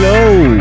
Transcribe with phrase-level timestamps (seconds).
[0.00, 0.58] Hello.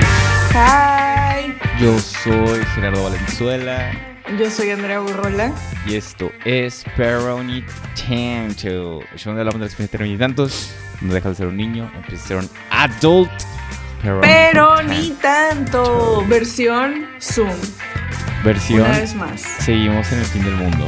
[0.54, 1.54] Hi.
[1.79, 3.91] Yo soy Gerardo Valenzuela
[4.38, 5.51] Yo soy Andrea Burrola.
[5.85, 7.63] y esto es Peroni
[7.96, 9.01] Tanto.
[9.15, 10.71] Es donde hablamos de la experiencia de tantos.
[11.02, 13.31] No dejas de ser un niño, empiezas a ser un adult.
[14.02, 14.93] Peroni Pero Tanto.
[14.93, 16.25] ni tanto.
[16.27, 17.50] Versión Zoom.
[18.43, 18.81] Versión.
[18.81, 19.41] Una vez más.
[19.41, 20.88] Seguimos en el fin del mundo.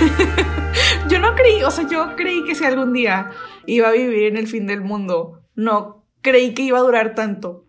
[1.10, 3.30] Yo no creí, o sea, yo creí que si algún día
[3.66, 7.66] iba a vivir en el fin del mundo, no creí que iba a durar tanto.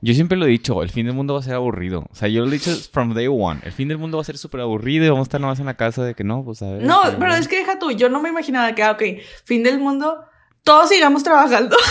[0.00, 2.06] Yo siempre lo he dicho, el fin del mundo va a ser aburrido.
[2.10, 3.60] O sea, yo lo he dicho from day one.
[3.62, 5.66] El fin del mundo va a ser súper aburrido y vamos a estar nomás en
[5.66, 6.82] la casa de que no, pues a ver.
[6.82, 7.16] No, ver.
[7.18, 9.02] pero es que deja tú, yo no me imaginaba que, ah, ok,
[9.44, 10.24] fin del mundo,
[10.64, 11.76] todos sigamos trabajando.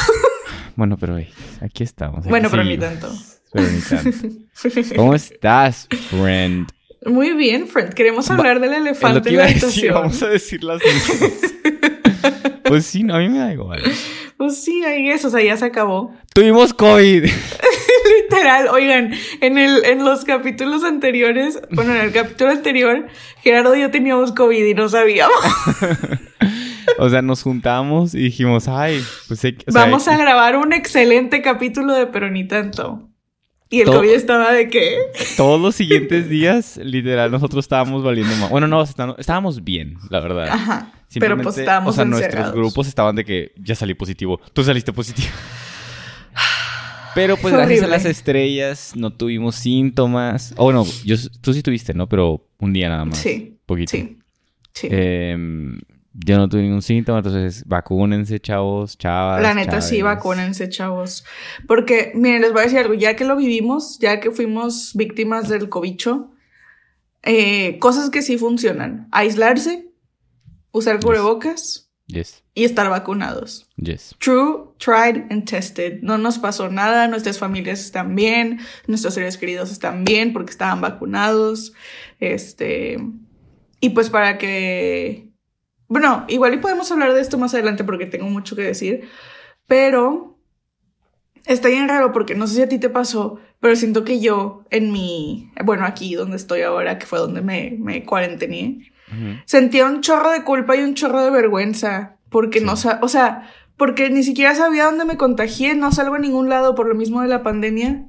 [0.77, 1.29] Bueno, pero hey,
[1.61, 2.19] aquí estamos.
[2.19, 3.09] aquí Bueno, pero ni tanto.
[3.53, 4.27] Pero ni tanto.
[4.97, 6.67] ¿Cómo estás, friend?
[7.05, 7.93] Muy bien, friend.
[7.93, 9.93] Queremos hablar del Es lo elefante en la a decir, habitación.
[9.93, 11.31] vamos a decir las mismas.
[12.63, 13.81] pues sí, no, a mí me da igual.
[14.37, 16.13] Pues sí, ahí eso, o sea, ya se acabó.
[16.33, 17.25] Tuvimos COVID.
[18.29, 23.07] Literal, oigan, en el, en los capítulos anteriores, bueno, en el capítulo anterior,
[23.41, 25.35] Gerardo y yo teníamos COVID y no sabíamos.
[26.97, 30.55] o sea, nos juntamos y dijimos, ay, pues hay que- o sea, Vamos a grabar
[30.57, 33.09] un excelente capítulo de Pero ni tanto.
[33.69, 34.95] Y el COVID estaba de que.
[35.37, 38.49] Todos los siguientes días, literal, nosotros estábamos valiendo más.
[38.49, 40.47] Bueno, no, está- estábamos bien, la verdad.
[40.49, 40.91] Ajá.
[41.17, 44.39] Pero pues Simplemente, estábamos O sea, nuestros grupos estaban de que ya salí positivo.
[44.53, 45.29] Tú saliste positivo.
[47.15, 50.53] Pero pues gracias a las estrellas no tuvimos síntomas.
[50.57, 52.09] O bueno, yo, tú sí tuviste, ¿no?
[52.09, 53.17] Pero un día nada más.
[53.17, 53.91] Sí, Poquito.
[53.91, 54.17] sí.
[54.73, 54.87] Sí.
[54.91, 55.79] Em,
[56.23, 59.41] yo no tuve ningún síntoma, entonces vacúnense, chavos, chavas.
[59.41, 61.25] La neta, sí, vacúnense, chavos.
[61.67, 62.93] Porque, miren, les voy a decir algo.
[62.93, 66.31] Ya que lo vivimos, ya que fuimos víctimas del cobicho,
[67.23, 69.07] eh, cosas que sí funcionan.
[69.11, 69.89] Aislarse,
[70.71, 73.67] usar cubrebocas Yes, y estar vacunados.
[73.77, 74.15] yes.
[74.19, 76.01] True, tried and tested.
[76.03, 80.81] No nos pasó nada, nuestras familias están bien, nuestros seres queridos están bien porque estaban
[80.81, 81.73] vacunados.
[82.19, 82.99] Este.
[83.81, 85.31] Y pues para que.
[85.87, 89.07] Bueno, igual y podemos hablar de esto más adelante porque tengo mucho que decir.
[89.67, 90.31] Pero.
[91.45, 94.63] Está bien raro porque no sé si a ti te pasó, pero siento que yo
[94.71, 95.51] en mi.
[95.63, 98.91] Bueno, aquí donde estoy ahora, que fue donde me, me cuarentené
[99.45, 102.83] sentía un chorro de culpa y un chorro de vergüenza porque no Sí.
[102.83, 106.75] sa o sea, porque ni siquiera sabía dónde me contagié, no salgo a ningún lado
[106.75, 108.05] por lo mismo de la pandemia.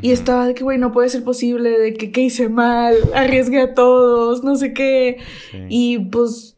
[0.00, 3.60] Y estaba de que, güey, no puede ser posible, de que, que hice mal, arriesgué
[3.62, 5.16] a todos, no sé qué.
[5.50, 5.58] Sí.
[5.68, 6.56] Y pues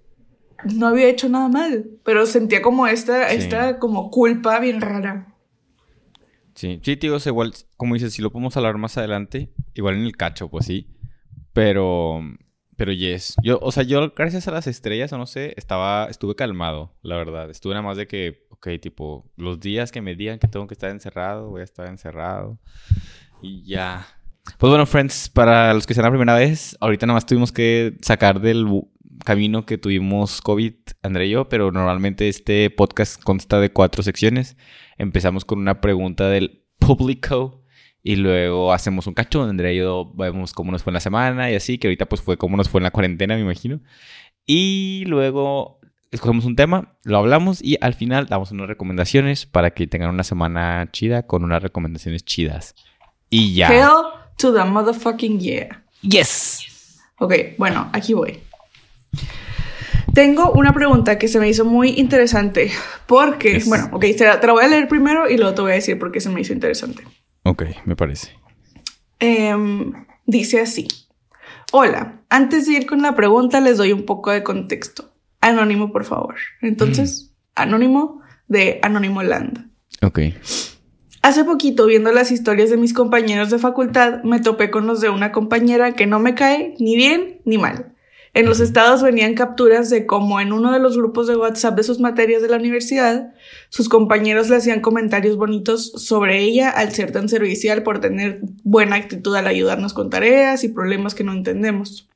[0.64, 3.36] no había hecho nada mal, pero sentía como esta, Sí.
[3.36, 5.34] esta como culpa bien rara.
[6.54, 9.94] Sí, sí, tío, o sea, igual, como dices, si lo podemos hablar más adelante, igual
[9.94, 10.88] en el cacho, pues sí.
[11.52, 12.20] Pero,
[12.76, 13.34] pero yes.
[13.42, 17.16] Yo, o sea, yo gracias a las estrellas, o no sé, estaba, estuve calmado, la
[17.16, 17.48] verdad.
[17.50, 20.74] Estuve nada más de que, ok, tipo, los días que me digan que tengo que
[20.74, 22.58] estar encerrado, voy a estar encerrado.
[23.42, 24.06] Y ya.
[24.58, 27.96] Pues bueno, friends, para los que sean la primera vez, ahorita nada más tuvimos que
[28.02, 28.66] sacar del
[29.24, 34.56] camino que tuvimos COVID, André y yo, pero normalmente este podcast consta de cuatro secciones.
[34.98, 37.62] Empezamos con una pregunta del público
[38.02, 41.00] y luego hacemos un cacho donde Andrea y yo vemos cómo nos fue en la
[41.00, 43.80] semana y así, que ahorita pues fue cómo nos fue en la cuarentena, me imagino.
[44.46, 49.86] Y luego escogemos un tema, lo hablamos y al final damos unas recomendaciones para que
[49.86, 52.74] tengan una semana chida con unas recomendaciones chidas.
[53.28, 53.68] Y ya.
[53.68, 53.90] Hell
[54.38, 55.84] to the motherfucking yeah.
[56.02, 56.98] Yes.
[57.18, 58.40] Ok, bueno, aquí voy.
[60.14, 62.72] Tengo una pregunta que se me hizo muy interesante
[63.06, 65.72] porque, bueno, ok, te la, te la voy a leer primero y luego te voy
[65.72, 67.04] a decir por qué se me hizo interesante.
[67.44, 68.30] Ok, me parece.
[69.20, 69.92] Em,
[70.26, 70.88] dice así.
[71.72, 75.12] Hola, antes de ir con la pregunta les doy un poco de contexto.
[75.40, 76.34] Anónimo, por favor.
[76.60, 79.70] Entonces, anónimo de Anónimo Land.
[80.02, 80.20] Ok.
[81.22, 85.10] Hace poquito, viendo las historias de mis compañeros de facultad, me topé con los de
[85.10, 87.94] una compañera que no me cae ni bien ni mal.
[88.32, 91.82] En los estados venían capturas de cómo en uno de los grupos de WhatsApp de
[91.82, 93.34] sus materias de la universidad,
[93.70, 98.96] sus compañeros le hacían comentarios bonitos sobre ella al ser tan servicial por tener buena
[98.96, 102.08] actitud al ayudarnos con tareas y problemas que no entendemos.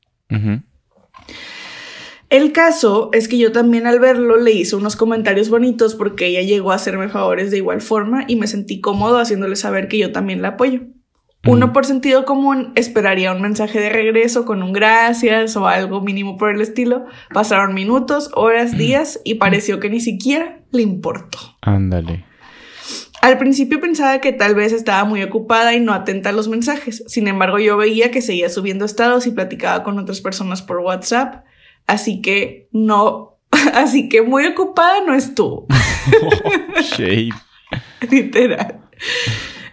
[2.29, 6.41] El caso es que yo también al verlo le hice unos comentarios bonitos porque ella
[6.41, 10.11] llegó a hacerme favores de igual forma y me sentí cómodo haciéndole saber que yo
[10.11, 10.81] también la apoyo.
[11.45, 16.37] Uno por sentido común esperaría un mensaje de regreso con un gracias o algo mínimo
[16.37, 17.05] por el estilo.
[17.33, 21.37] Pasaron minutos, horas, días y pareció que ni siquiera le importó.
[21.61, 22.25] Ándale.
[23.21, 27.03] Al principio pensaba que tal vez estaba muy ocupada y no atenta a los mensajes.
[27.07, 31.43] Sin embargo, yo veía que seguía subiendo estados y platicaba con otras personas por WhatsApp.
[31.87, 33.35] Así que no,
[33.73, 35.67] Así que muy ocupada no estuvo.
[36.81, 37.33] Shade.
[38.09, 38.81] Literal.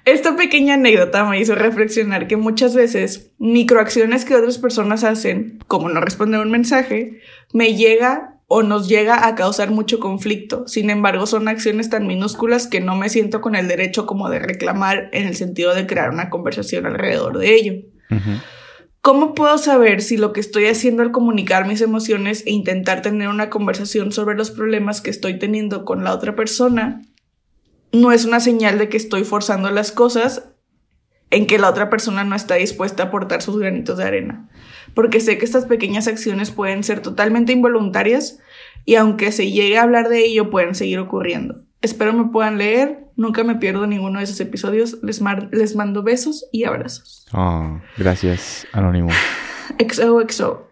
[0.05, 5.89] Esta pequeña anécdota me hizo reflexionar que muchas veces microacciones que otras personas hacen, como
[5.89, 7.21] no responder un mensaje,
[7.53, 10.67] me llega o nos llega a causar mucho conflicto.
[10.67, 14.41] Sin embargo, son acciones tan minúsculas que no me siento con el derecho como de
[14.41, 17.75] reclamar en el sentido de crear una conversación alrededor de ello.
[19.01, 23.29] ¿Cómo puedo saber si lo que estoy haciendo al comunicar mis emociones e intentar tener
[23.29, 27.03] una conversación sobre los problemas que estoy teniendo con la otra persona
[27.93, 30.49] no es una señal de que estoy forzando las cosas
[31.31, 34.49] en que la otra persona no está dispuesta a aportar sus granitos de arena.
[34.95, 38.39] Porque sé que estas pequeñas acciones pueden ser totalmente involuntarias
[38.85, 41.63] y aunque se llegue a hablar de ello pueden seguir ocurriendo.
[41.81, 46.47] Espero me puedan leer, nunca me pierdo ninguno de esos episodios, les, les mando besos
[46.53, 47.27] y abrazos.
[47.33, 49.09] Oh, gracias, Anónimo.
[49.79, 50.69] XOXO.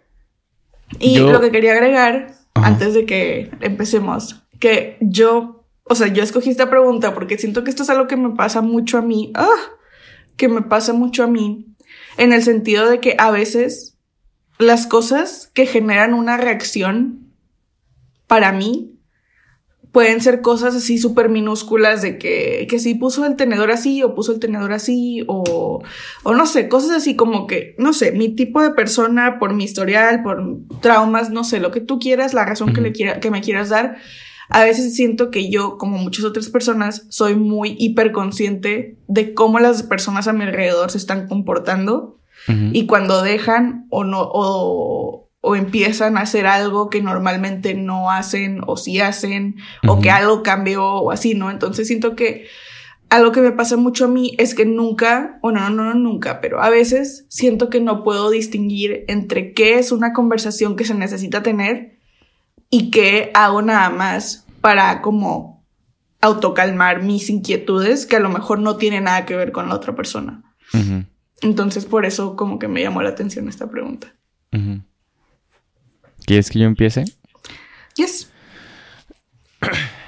[0.98, 5.59] Y lo que quería agregar, antes de que empecemos, que yo
[5.90, 8.60] o sea, yo escogí esta pregunta porque siento que esto es algo que me pasa
[8.60, 9.48] mucho a mí, ah,
[10.36, 11.66] que me pasa mucho a mí,
[12.16, 13.98] en el sentido de que a veces
[14.60, 17.32] las cosas que generan una reacción
[18.28, 19.00] para mí
[19.90, 24.14] pueden ser cosas así súper minúsculas de que, que si puso el tenedor así o
[24.14, 25.82] puso el tenedor así o,
[26.22, 29.64] o no sé, cosas así como que, no sé, mi tipo de persona por mi
[29.64, 30.40] historial, por
[30.80, 33.70] traumas, no sé, lo que tú quieras, la razón que, le quiera, que me quieras
[33.70, 33.96] dar
[34.50, 39.82] a veces siento que yo, como muchas otras personas, soy muy hiperconsciente de cómo las
[39.84, 42.18] personas a mi alrededor se están comportando
[42.72, 48.62] y cuando dejan o no o, o, empiezan a hacer algo que normalmente no hacen
[48.66, 49.56] o sí hacen
[49.86, 51.50] o que algo cambió o así, ¿no?
[51.50, 52.46] Entonces siento que
[53.10, 56.40] algo que me pasa mucho a mí es que nunca, o no, no, no, nunca,
[56.40, 60.94] pero a veces siento que no puedo distinguir entre qué es una conversación que se
[60.94, 61.99] necesita tener
[62.70, 65.64] y qué hago nada más para como
[66.20, 69.94] autocalmar mis inquietudes que a lo mejor no tienen nada que ver con la otra
[69.94, 70.42] persona.
[71.42, 74.14] Entonces por eso como que me llamó la atención esta pregunta.
[76.24, 77.04] ¿Quieres que yo empiece?
[77.96, 78.30] Yes.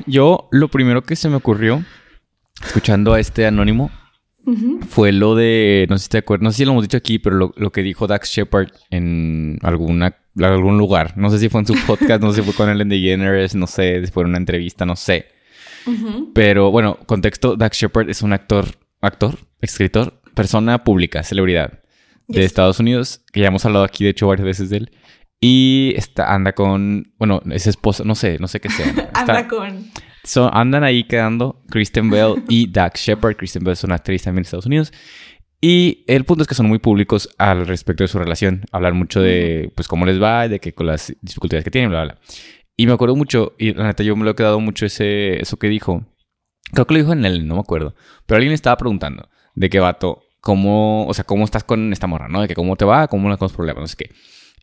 [0.07, 1.85] Yo lo primero que se me ocurrió
[2.65, 3.91] escuchando a este anónimo
[4.89, 7.19] fue lo de, no sé si te acuerdas, no sé si lo hemos dicho aquí,
[7.19, 11.17] pero lo, que dijo Dax Shepard en alguna, algún lugar.
[11.17, 13.67] No sé si fue en su podcast, no sé si fue con Ellen DeGeneres, no
[13.67, 15.27] sé, después de una entrevista, no sé.
[16.33, 18.67] Pero bueno, contexto, Dax Shepard es un actor,
[19.01, 21.81] actor, escritor, persona pública, celebridad
[22.29, 24.91] de Estados Unidos, que ya hemos hablado aquí, de hecho, varias veces de él.
[25.41, 29.11] Y está, anda con, bueno, es esposa, no sé, no sé qué sea.
[29.15, 29.91] anda con
[30.53, 33.37] andan ahí quedando Kristen Bell y Dax Shepard.
[33.37, 34.93] Kristen Bell es una actriz también en Estados Unidos.
[35.65, 38.65] Y el punto es que son muy públicos al respecto de su relación.
[38.73, 42.03] Hablar mucho de, pues, cómo les va, de que con las dificultades que tienen, bla,
[42.03, 42.19] bla.
[42.77, 45.59] Y me acuerdo mucho, y la neta yo me lo he quedado mucho ese, eso
[45.59, 46.05] que dijo.
[46.73, 47.95] Creo que lo dijo en él, no me acuerdo.
[48.27, 52.27] Pero alguien estaba preguntando de qué vato, cómo, o sea, cómo estás con esta morra,
[52.27, 52.41] ¿no?
[52.41, 54.11] De que cómo te va, cómo no los problemas, no sé qué.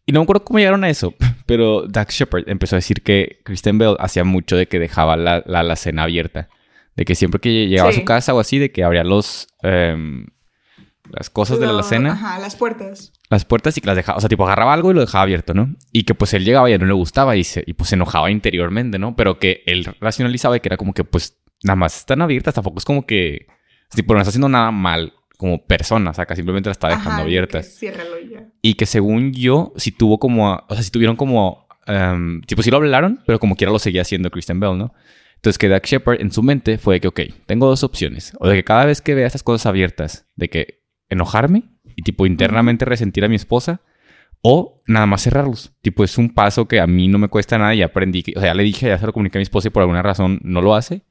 [0.05, 1.13] Y no me acuerdo cómo llegaron a eso,
[1.45, 5.43] pero Dax Shepard empezó a decir que Kristen Bell hacía mucho de que dejaba la,
[5.45, 6.49] la, cena abierta.
[6.97, 9.47] De que siempre que llegaba a su casa o así, de que abría los...
[9.63, 10.25] Em,
[11.11, 12.13] las cosas de la cena.
[12.13, 13.13] Ajá, las puertas.
[13.29, 15.53] Las puertas y que las dejaba, o sea, tipo agarraba algo y lo dejaba abierto,
[15.53, 15.75] ¿no?
[15.91, 18.31] Y que pues él llegaba y no le gustaba y, se, y pues se enojaba
[18.31, 19.15] interiormente, ¿no?
[19.15, 22.79] Pero que él racionalizaba y que era como que pues nada más están abiertas, tampoco
[22.79, 23.47] es como que,
[23.93, 27.21] tipo, no está haciendo nada mal como persona, o sea, que simplemente la está dejando
[27.21, 27.61] abierta.
[28.61, 32.71] Y que según yo, si tuvo como, o sea, si tuvieron como, um, tipo, si
[32.71, 34.93] lo hablaron, pero como quiera lo seguía haciendo Kristen Bell, ¿no?
[35.39, 38.33] Entonces que Doug Shepard en su mente fue que, ok, tengo dos opciones.
[38.39, 40.78] O de que cada vez que vea estas cosas abiertas, de que
[41.09, 41.63] enojarme
[41.95, 43.81] y tipo internamente resentir a mi esposa,
[44.41, 45.73] o nada más cerrarlos.
[45.81, 48.23] Tipo, es un paso que a mí no me cuesta nada y aprendí.
[48.23, 49.81] Que, o sea, ya le dije, ya se lo comuniqué a mi esposa y por
[49.81, 51.01] alguna razón no lo hace.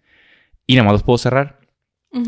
[0.66, 1.60] Y nada más los puedo cerrar.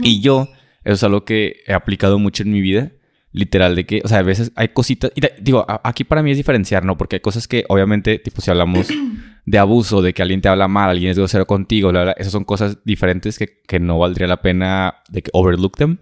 [0.03, 0.49] Y yo
[0.85, 2.93] eso es algo que he aplicado mucho en mi vida.
[3.33, 5.13] Literal, de que, o sea, a veces hay cositas.
[5.15, 6.97] Y digo, aquí para mí es diferenciar, ¿no?
[6.97, 8.89] Porque hay cosas que, obviamente, tipo, si hablamos
[9.47, 12.33] de abuso, de que alguien te habla mal, alguien es grosero contigo, bla, bla, esas
[12.33, 15.99] son cosas diferentes que, que no valdría la pena de que overlook them.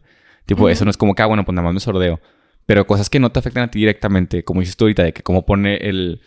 [0.49, 2.23] Tipo, eso no es como que, ah, bueno, pues nada más me sordeo.
[2.64, 5.23] Pero cosas que no te afectan a ti directamente, como dices tú ahorita, de que
[5.23, 6.23] cómo pone el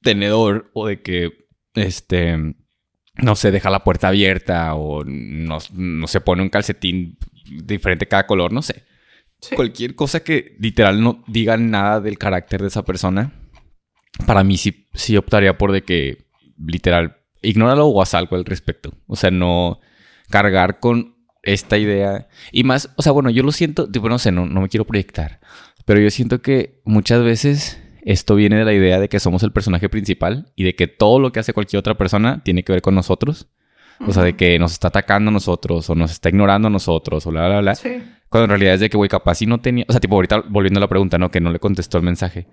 [0.00, 2.54] tenedor o de que, este,
[3.16, 7.18] no se deja la puerta abierta o no, no se pone un calcetín
[7.62, 8.86] diferente cada color, no sé.
[9.54, 13.30] Cualquier cosa que literal no diga nada del carácter de esa persona,
[14.26, 16.24] para mí sí, sí optaría por de que
[16.56, 18.94] literal ignóralo o haz algo al respecto.
[19.06, 19.80] O sea, no
[20.30, 22.28] cargar con esta idea.
[22.52, 24.84] Y más, o sea, bueno, yo lo siento, tipo, no sé, no, no me quiero
[24.84, 25.40] proyectar,
[25.84, 29.52] pero yo siento que muchas veces esto viene de la idea de que somos el
[29.52, 32.82] personaje principal y de que todo lo que hace cualquier otra persona tiene que ver
[32.82, 33.48] con nosotros.
[34.06, 37.26] O sea, de que nos está atacando a nosotros o nos está ignorando a nosotros
[37.26, 37.74] o bla, bla, bla.
[37.74, 38.02] Sí.
[38.30, 39.84] Cuando en realidad es de que, güey, capaz sí no tenía...
[39.88, 41.30] O sea, tipo, ahorita volviendo a la pregunta, ¿no?
[41.30, 42.46] Que no le contestó el mensaje.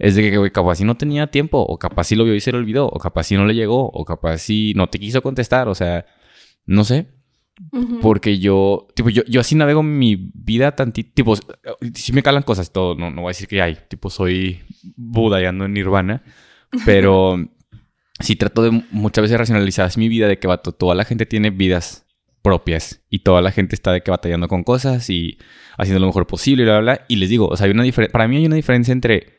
[0.00, 2.40] Es de que, güey, capaz sí no tenía tiempo o capaz sí lo vio y
[2.40, 5.22] se le olvidó o capaz sí no le llegó o capaz sí no te quiso
[5.22, 5.68] contestar.
[5.68, 6.04] O sea,
[6.66, 7.06] no sé.
[8.00, 11.34] Porque yo, tipo, yo, yo así navego mi vida tantito, tipo,
[11.94, 14.60] sí me calan cosas, todo, no, no voy a decir que hay, tipo, soy
[14.96, 16.22] Buda y ando en Nirvana,
[16.84, 17.36] pero
[18.20, 21.50] sí trato de muchas veces racionalizar mi vida de que vato, toda la gente tiene
[21.50, 22.06] vidas
[22.42, 25.38] propias y toda la gente está de que batallando con cosas y
[25.76, 27.04] haciendo lo mejor posible y bla, bla, bla.
[27.08, 29.34] Y les digo, o sea, hay una para mí hay una diferencia entre,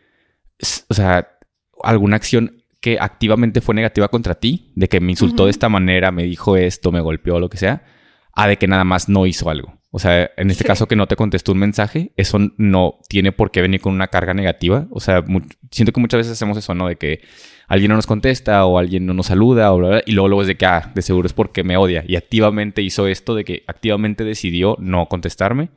[0.90, 1.40] o sea,
[1.84, 6.12] alguna acción que activamente fue negativa contra ti, de que me insultó de esta manera,
[6.12, 7.84] me dijo esto, me golpeó, lo que sea,
[8.44, 9.78] a de que nada más no hizo algo.
[9.92, 10.68] O sea, en este Sí.
[10.68, 14.08] caso que no te contestó un mensaje, eso no tiene por qué venir con una
[14.08, 14.86] carga negativa.
[14.92, 15.24] O sea,
[15.72, 16.88] siento que muchas veces hacemos eso, ¿no?
[16.88, 17.22] De que
[17.68, 20.42] alguien no nos contesta o alguien no nos saluda o bla, bla, y luego luego
[20.44, 22.04] es de que, ah, de seguro es porque me odia.
[22.08, 25.70] Y activamente hizo esto de que activamente decidió no contestarme.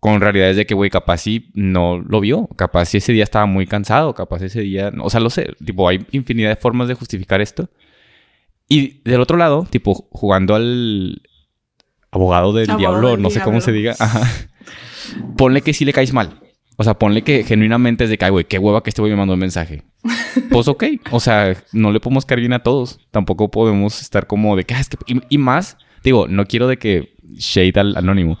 [0.00, 2.48] Con realidad es de que, güey, capaz sí no lo vio.
[2.56, 4.14] Capaz sí ese día estaba muy cansado.
[4.14, 4.92] Capaz ese día...
[5.00, 5.54] O sea, lo sé.
[5.64, 7.70] Tipo, hay infinidad de formas de justificar esto.
[8.68, 11.22] Y del otro lado, tipo, jugando al
[12.10, 13.94] abogado del Abogado diablo, del no sé cómo se diga.
[13.98, 14.22] Ajá.
[15.36, 16.40] Ponle que sí le caes mal.
[16.78, 19.16] O sea, ponle que genuinamente es de que, güey, qué hueva que este güey me
[19.18, 19.82] mandó un mensaje.
[20.50, 20.84] Pues ok.
[21.12, 23.00] O sea, no le podemos caer bien a todos.
[23.10, 24.98] Tampoco podemos estar como de que, ah, es que...
[25.06, 28.38] Y, y más, digo, no quiero de que shade al anónimo.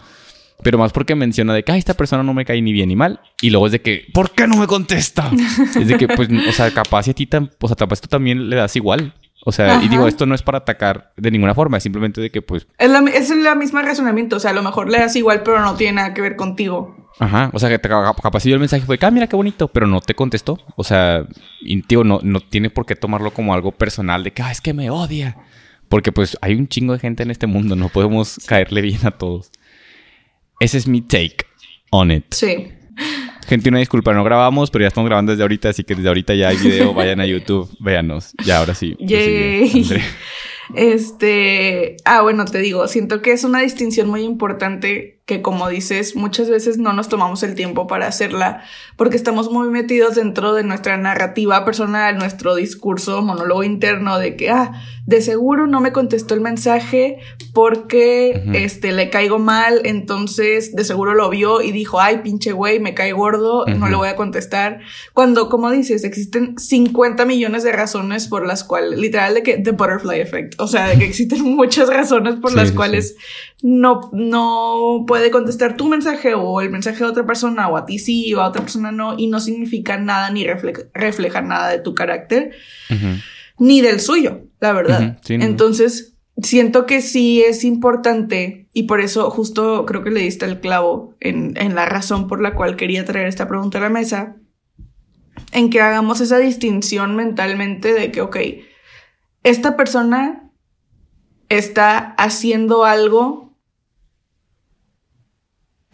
[0.62, 2.96] Pero más porque menciona de que, ay, esta persona no me cae ni bien ni
[2.96, 3.20] mal.
[3.40, 5.30] Y luego es de que, ¿por qué no me contesta?
[5.80, 8.08] es de que, pues, o sea, capaz si a ti, tam- o sea, capaz tú
[8.08, 9.14] también le das igual.
[9.48, 11.76] O sea, y digo, esto no es para atacar de ninguna forma.
[11.76, 14.34] Es simplemente de que, pues, Es la, es la misma razonamiento.
[14.34, 16.96] O sea, a lo mejor le das igual, pero no tiene nada que ver contigo.
[17.20, 19.86] Ajá, o sea, que te, capaz vio el mensaje fue, ah, mira qué bonito, pero
[19.86, 20.58] no te contestó.
[20.74, 21.24] O sea,
[21.60, 24.60] y, tío, no, no tiene por qué tomarlo como algo personal de que, ah, es
[24.60, 25.36] que me odia.
[25.88, 29.12] Porque pues hay un chingo de gente en este mundo, no podemos caerle bien a
[29.12, 29.52] todos.
[30.58, 31.36] Ese es mi take
[31.92, 32.24] on it.
[32.34, 32.72] Sí.
[33.46, 36.34] Gente, una disculpa, no grabamos, pero ya estamos grabando desde ahorita, así que desde ahorita
[36.34, 38.32] ya hay video, vayan a YouTube, véanos.
[38.44, 38.96] Ya, ahora sí.
[40.74, 46.14] Este, ah, bueno, te digo, siento que es una distinción muy importante que como dices,
[46.14, 48.62] muchas veces no nos tomamos el tiempo para hacerla
[48.96, 54.50] porque estamos muy metidos dentro de nuestra narrativa personal, nuestro discurso, monólogo interno de que,
[54.50, 54.72] ah,
[55.04, 57.18] de seguro no me contestó el mensaje
[57.52, 58.56] porque, Ujú.
[58.56, 62.94] este, le caigo mal, entonces de seguro lo vio y dijo, ay, pinche güey, me
[62.94, 63.86] cae gordo, no Ujú.
[63.86, 64.80] le voy a contestar.
[65.12, 69.72] Cuando, como dices, existen 50 millones de razones por las cuales, literal, de que, the
[69.72, 73.16] butterfly effect, o sea, de que existen muchas razones por Sí, las sí, cuales
[73.62, 77.98] no, no puede contestar tu mensaje o el mensaje de otra persona o a ti
[77.98, 81.78] sí o a otra persona no y no significa nada ni refleja, refleja nada de
[81.78, 82.52] tu carácter
[82.90, 83.20] Ujú.
[83.58, 85.00] ni del suyo, la verdad.
[85.00, 85.50] Ujú, sí, no, no.
[85.50, 90.60] Entonces, siento que sí es importante y por eso justo creo que le diste el
[90.60, 94.36] clavo en, en la razón por la cual quería traer esta pregunta a la mesa,
[95.52, 98.36] en que hagamos esa distinción mentalmente de que, ok,
[99.42, 100.50] esta persona
[101.48, 103.45] está haciendo algo.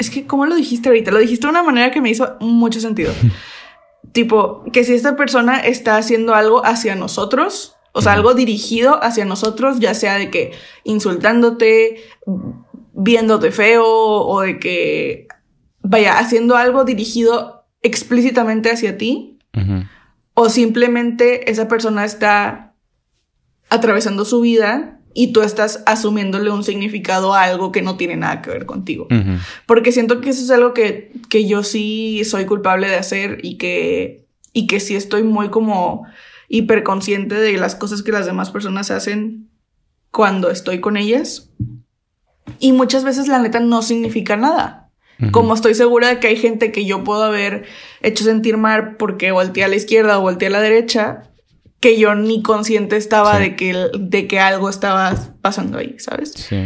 [0.02, 1.12] Es que, ¿cómo lo dijiste ahorita?
[1.12, 3.12] Lo dijiste de una manera que me hizo mucho sentido.
[4.12, 9.25] tipo, que si esta persona está haciendo algo hacia nosotros, o sea, algo dirigido hacia
[9.25, 10.50] nosotros, ya sea de que
[10.82, 12.02] insultándote,
[12.94, 15.28] viéndote feo, o de que,
[15.82, 19.38] vaya, haciendo algo dirigido explícitamente hacia ti,
[20.35, 22.75] o simplemente esa persona está
[23.71, 28.42] atravesando su vida y tú estás asumiéndole un significado a algo que no tiene nada
[28.42, 29.09] que ver contigo.
[29.66, 33.59] Porque siento que eso es algo que, que yo sí soy culpable de hacer y
[33.59, 36.07] que, y que sí estoy muy como
[36.49, 39.49] hiperconsciente de las cosas que las demás personas hacen
[40.11, 41.50] cuando estoy con ellas.
[42.59, 44.78] Y muchas veces la neta no significa nada.
[45.31, 47.64] Como estoy segura de que hay gente que yo puedo haber
[48.00, 51.31] hecho sentir mal porque volteé a la izquierda o volteé a la derecha,
[51.82, 53.42] que yo ni consciente estaba Sí.
[53.42, 56.32] de, que, de que algo estaba pasando ahí, ¿sabes?
[56.32, 56.56] Sí.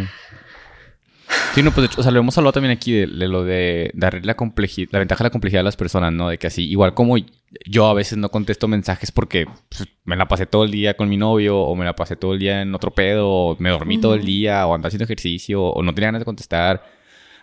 [1.54, 3.42] Sí, no, pues de hecho, o sea, lo hemos hablado también aquí de, de lo
[3.42, 6.28] de darle la complejidad, la ventaja de la complejidad a las personas, ¿no?
[6.28, 7.16] De que así, igual como
[7.64, 11.08] yo a veces no contesto mensajes porque pues, me la pasé todo el día con
[11.08, 13.98] mi novio, o me la pasé todo el día en otro pedo, o me dormí
[13.98, 16.84] todo el día, o andaba haciendo ejercicio, o no tenía ganas de contestar.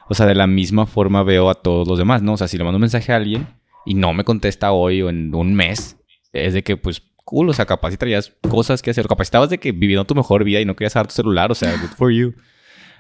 [0.07, 2.33] O sea, de la misma forma veo a todos los demás, ¿no?
[2.33, 3.47] O sea, si le mando un mensaje a alguien
[3.85, 5.97] y no me contesta hoy o en un mes,
[6.31, 9.49] es de que, pues, cool, o sea, capaz si traías cosas que hacer, capaz estabas
[9.49, 11.95] de que viviendo tu mejor vida y no querías dar tu celular, o sea, good
[11.95, 12.33] for you.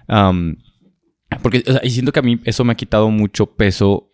[0.07, 0.55] Um,
[1.41, 4.11] porque, o sea, y siento que a mí eso me ha quitado mucho peso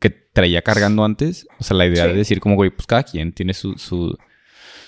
[0.00, 1.46] que traía cargando antes.
[1.58, 3.74] O sea, la idea de decir como, güey, pues cada quien tiene su,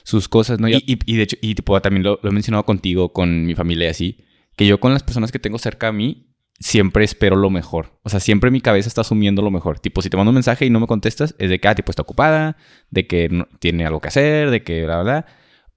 [0.03, 0.69] sus cosas, ¿no?
[0.69, 3.91] Y, y, de hecho, y tipo, también lo, he mencionado contigo, con mi familia y
[3.91, 4.25] así,
[4.57, 6.30] que yo con las personas que tengo cerca a mí,
[6.61, 7.99] siempre espero lo mejor.
[8.03, 9.81] O sea, siempre mi cabeza está asumiendo lo mejor.
[9.81, 11.91] Tipo, si te mando un mensaje y no me contestas, es de que, ah, tipo,
[11.91, 12.57] está ocupada,
[12.91, 15.27] de que no, tiene algo que hacer, de que bla, bla,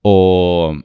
[0.01, 0.75] O,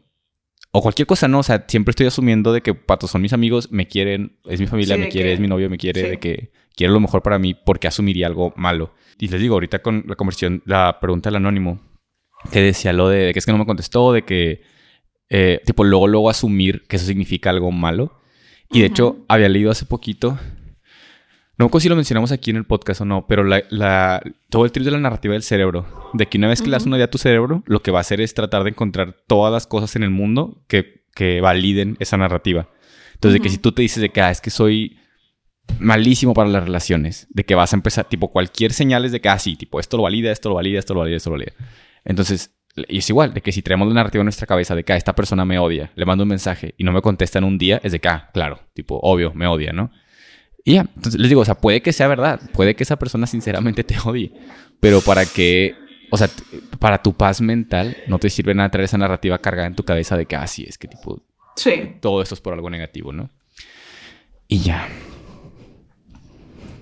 [0.71, 1.41] o cualquier cosa, ¿no?
[1.41, 4.67] O sea, siempre estoy asumiendo de que, patos, son mis amigos, me quieren, es mi
[4.69, 7.55] familia, me quiere, es mi novio, me quiere, de que quiere lo mejor para mí
[7.55, 8.95] porque asumiría algo malo.
[9.19, 11.81] Y les digo, ahorita con la conversión, la pregunta del anónimo,
[12.53, 14.63] que decía lo de, que es que no me contestó, de que,
[15.29, 18.18] eh, tipo, luego, luego asumir que eso significa algo malo.
[18.71, 20.39] Y de hecho, había leído hace poquito,
[21.59, 24.73] no sé si lo mencionamos aquí en el podcast o no, pero la, todo el
[24.73, 27.07] trip de la narrativa del cerebro, de que una vez que le das una idea
[27.07, 29.97] a tu cerebro, lo que va a hacer es tratar de encontrar todas las cosas
[29.97, 32.69] en el mundo que, que validen esa narrativa.
[33.15, 34.99] Entonces, de que si tú te dices de que, ah, es que soy
[35.81, 39.29] malísimo para las relaciones, de que vas a empezar, tipo, cualquier señal es de que,
[39.29, 41.53] ah, sí, tipo, esto lo valida, esto lo valida, esto lo valida, esto lo valida.
[42.05, 42.57] Entonces,
[42.89, 44.97] y es igual, de que si traemos la narrativa en nuestra cabeza de que ah,
[44.97, 47.81] esta persona me odia, le mando un mensaje y no me contesta en un día,
[47.83, 49.91] es de que, ah, claro, tipo, obvio, me odia, ¿no?
[50.65, 53.27] Y ya, entonces les digo, o sea, puede que sea verdad, puede que esa persona
[53.27, 54.33] sinceramente te odie,
[54.81, 55.75] pero para que,
[56.11, 56.29] o sea,
[56.79, 60.17] para tu paz mental no te sirve nada traer esa narrativa cargada en tu cabeza
[60.17, 61.23] de que, ah, sí, es que tipo,
[61.57, 61.97] sí.
[62.01, 63.31] todo esto es por algo negativo, ¿no?
[64.47, 64.89] Y ya.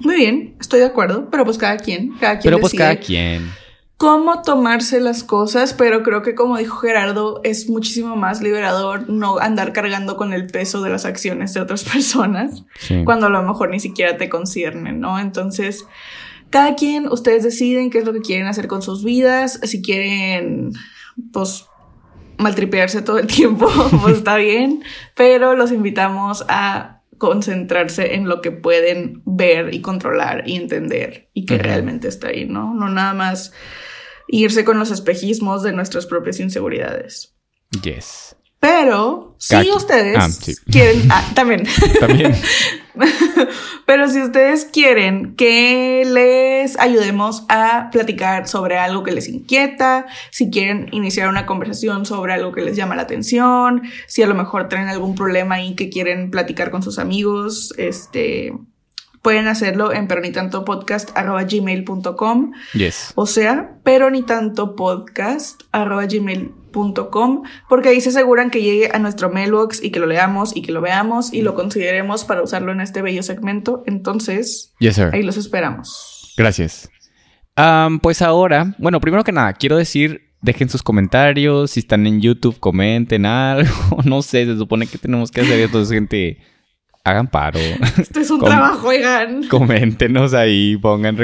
[0.00, 2.53] Muy bien, estoy de acuerdo, pero pues cada quien, cada quien.
[2.53, 3.50] Pero pues cada quien
[3.97, 9.38] cómo tomarse las cosas, pero creo que como dijo Gerardo, es muchísimo más liberador no
[9.38, 12.65] andar cargando con el peso de las acciones de otras personas
[13.05, 15.19] cuando a lo mejor ni siquiera te conciernen, ¿no?
[15.19, 15.87] Entonces,
[16.50, 20.73] cada quien, ustedes deciden qué es lo que quieren hacer con sus vidas, si quieren,
[21.33, 21.67] pues,
[22.38, 23.69] maltripearse todo el tiempo,
[24.03, 24.83] pues está bien,
[25.15, 31.47] pero los invitamos a concentrarse en lo que pueden ver y controlar y entender y
[31.47, 32.75] que realmente está ahí, ¿no?
[32.75, 33.55] No nada más
[34.28, 37.35] irse con los espejismos de nuestras propias inseguridades.
[37.83, 38.37] Yes.
[38.59, 40.28] Pero si ustedes ah,
[40.71, 41.64] quieren, ah, también.
[42.00, 42.35] También.
[43.87, 50.51] Pero si ustedes quieren que les ayudemos a platicar sobre algo que les inquieta, si
[50.51, 54.68] quieren iniciar una conversación sobre algo que les llama la atención, si a lo mejor
[54.68, 58.53] tienen algún problema y que quieren platicar con sus amigos, este,
[59.22, 62.52] pueden hacerlo en peronitantopodcast.gmail.com.
[62.74, 63.12] Yes.
[63.14, 66.57] O sea, peronitantopodcast.gmail.com
[67.68, 70.72] porque ahí se aseguran que llegue a nuestro mailbox y que lo leamos y que
[70.72, 73.83] lo veamos y lo consideremos para usarlo en este bello segmento.
[73.87, 74.74] Entonces,
[75.12, 76.35] ahí los esperamos.
[76.37, 76.90] Gracias.
[78.02, 81.72] pues ahora, bueno, primero que nada, quiero decir dejen sus comentarios.
[81.72, 83.70] Si están en YouTube, comenten algo.
[84.05, 85.85] No sé, se supone que tenemos que hacer esto.
[85.87, 86.38] gente
[87.07, 87.61] hagan paro.
[87.99, 89.47] Esto es un trabajo, oigan.
[89.49, 91.16] Coméntenos ahí, pongan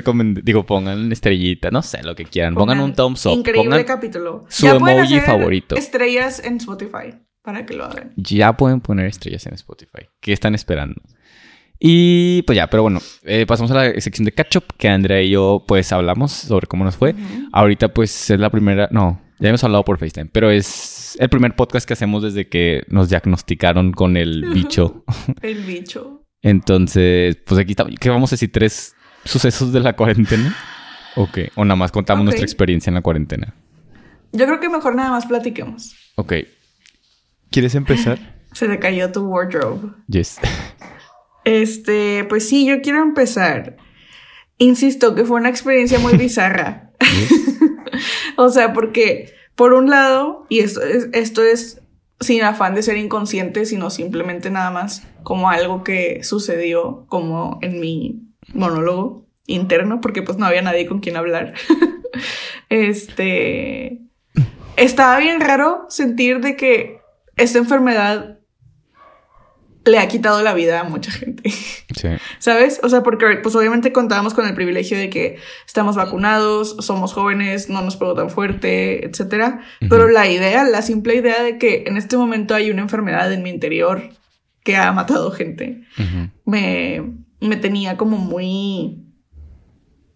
[0.42, 2.54] digo, pongan estrellita, no sé, lo que quieran.
[2.54, 3.32] Pongan, un thumbs up.
[3.32, 4.44] Increíble capítulo.
[4.48, 5.76] Su emoji favorito.
[5.76, 8.12] Estrellas en Spotify para que lo hagan.
[8.16, 10.08] Ya pueden poner estrellas en Spotify.
[10.20, 11.02] ¿Qué están esperando?
[11.80, 15.20] Y pues ya, pero bueno, eh, pasamos a la sección de catch up que Andrea
[15.20, 17.16] y yo pues hablamos sobre cómo nos fue.
[17.50, 21.56] Ahorita pues es la primera, no, ya hemos hablado por FaceTime, pero es el primer
[21.56, 25.04] podcast que hacemos desde que nos diagnosticaron con el bicho.
[25.42, 26.24] el bicho.
[26.42, 27.94] Entonces, pues aquí estamos.
[27.98, 28.52] ¿Qué vamos a decir?
[28.52, 30.56] ¿Tres sucesos de la cuarentena?
[31.16, 31.38] Ok.
[31.56, 33.54] O nada más contamos nuestra experiencia en la cuarentena.
[34.32, 35.94] Yo creo que mejor nada más platiquemos.
[36.14, 36.34] Ok.
[37.50, 38.18] ¿Quieres empezar?
[38.52, 39.90] Se te cayó tu wardrobe.
[40.06, 40.38] Yes.
[41.44, 43.76] Este, pues sí, yo quiero empezar.
[44.58, 46.92] Insisto que fue una experiencia muy bizarra.
[48.36, 51.82] o sea, porque por un lado, y esto es, esto es
[52.20, 57.80] sin afán de ser inconsciente, sino simplemente nada más como algo que sucedió como en
[57.80, 58.22] mi
[58.54, 61.54] monólogo interno, porque pues no había nadie con quien hablar.
[62.68, 64.00] este,
[64.76, 67.00] estaba bien raro sentir de que
[67.36, 68.38] esta enfermedad
[69.84, 71.50] le ha quitado la vida a mucha gente.
[71.94, 72.08] Sí.
[72.38, 72.80] ¿Sabes?
[72.82, 77.68] O sea, porque pues obviamente contábamos con el privilegio de que estamos vacunados, somos jóvenes,
[77.68, 79.60] no nos pegó tan fuerte, etcétera.
[79.90, 83.42] Pero la idea, la simple idea de que en este momento hay una enfermedad en
[83.42, 84.08] mi interior
[84.64, 85.82] que ha matado gente,
[86.46, 87.02] me,
[87.40, 89.01] me tenía como muy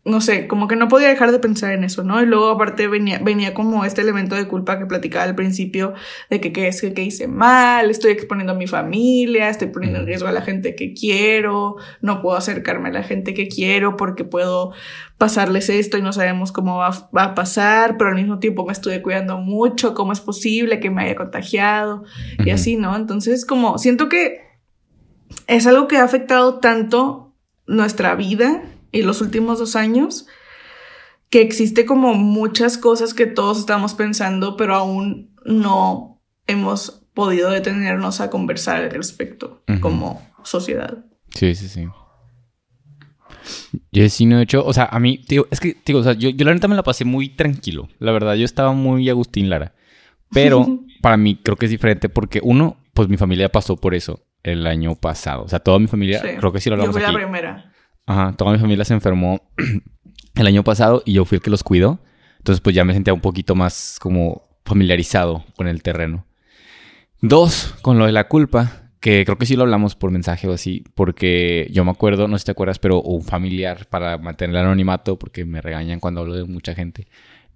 [0.06, 2.22] no sé, como que no podía dejar de pensar en eso, ¿no?
[2.22, 5.94] Y luego aparte venía, venía como este elemento de culpa que platicaba al principio
[6.30, 10.06] de que qué es que, hice mal, estoy exponiendo a mi familia, estoy poniendo en
[10.06, 14.22] riesgo a la gente que quiero, no puedo acercarme a la gente que quiero porque
[14.22, 14.72] puedo
[15.18, 18.72] pasarles esto y no sabemos cómo va, va a pasar, pero al mismo tiempo me
[18.72, 22.04] estuve cuidando mucho, cómo es posible que me haya contagiado
[22.44, 22.94] y así, ¿no?
[22.94, 24.40] Entonces como siento que
[25.48, 27.34] es algo que ha afectado tanto
[27.66, 28.62] nuestra vida
[28.96, 30.26] y los últimos dos años,
[31.28, 38.20] que existe como muchas cosas que todos estamos pensando, pero aún no hemos podido detenernos
[38.20, 41.04] a conversar al respecto como sociedad.
[41.35, 41.87] Sí, sí, sí.
[43.92, 46.14] Yo sí no he hecho, o sea, a mí, digo, es que, digo, o sea,
[46.14, 47.88] yo, yo la neta me la pasé muy tranquilo.
[47.98, 49.74] La verdad, yo estaba muy Agustín Lara.
[50.32, 50.66] Pero
[51.02, 54.66] para mí creo que es diferente porque uno, pues mi familia pasó por eso el
[54.66, 55.44] año pasado.
[55.44, 57.12] O sea, toda mi familia, creo que sí lo hablamos Yo fui aquí.
[57.12, 57.72] la primera.
[58.06, 59.40] Ajá, toda mi familia se enfermó
[60.34, 62.00] el año pasado y yo fui el que los cuidó.
[62.38, 66.24] Entonces, pues ya me sentía un poquito más como familiarizado con el terreno.
[67.20, 70.52] Dos, con lo de la culpa, que creo que sí lo hablamos por mensaje o
[70.52, 74.56] así, porque yo me acuerdo, no sé si te acuerdas, pero un familiar para mantener
[74.56, 77.08] el anonimato, porque me regañan cuando hablo de mucha gente.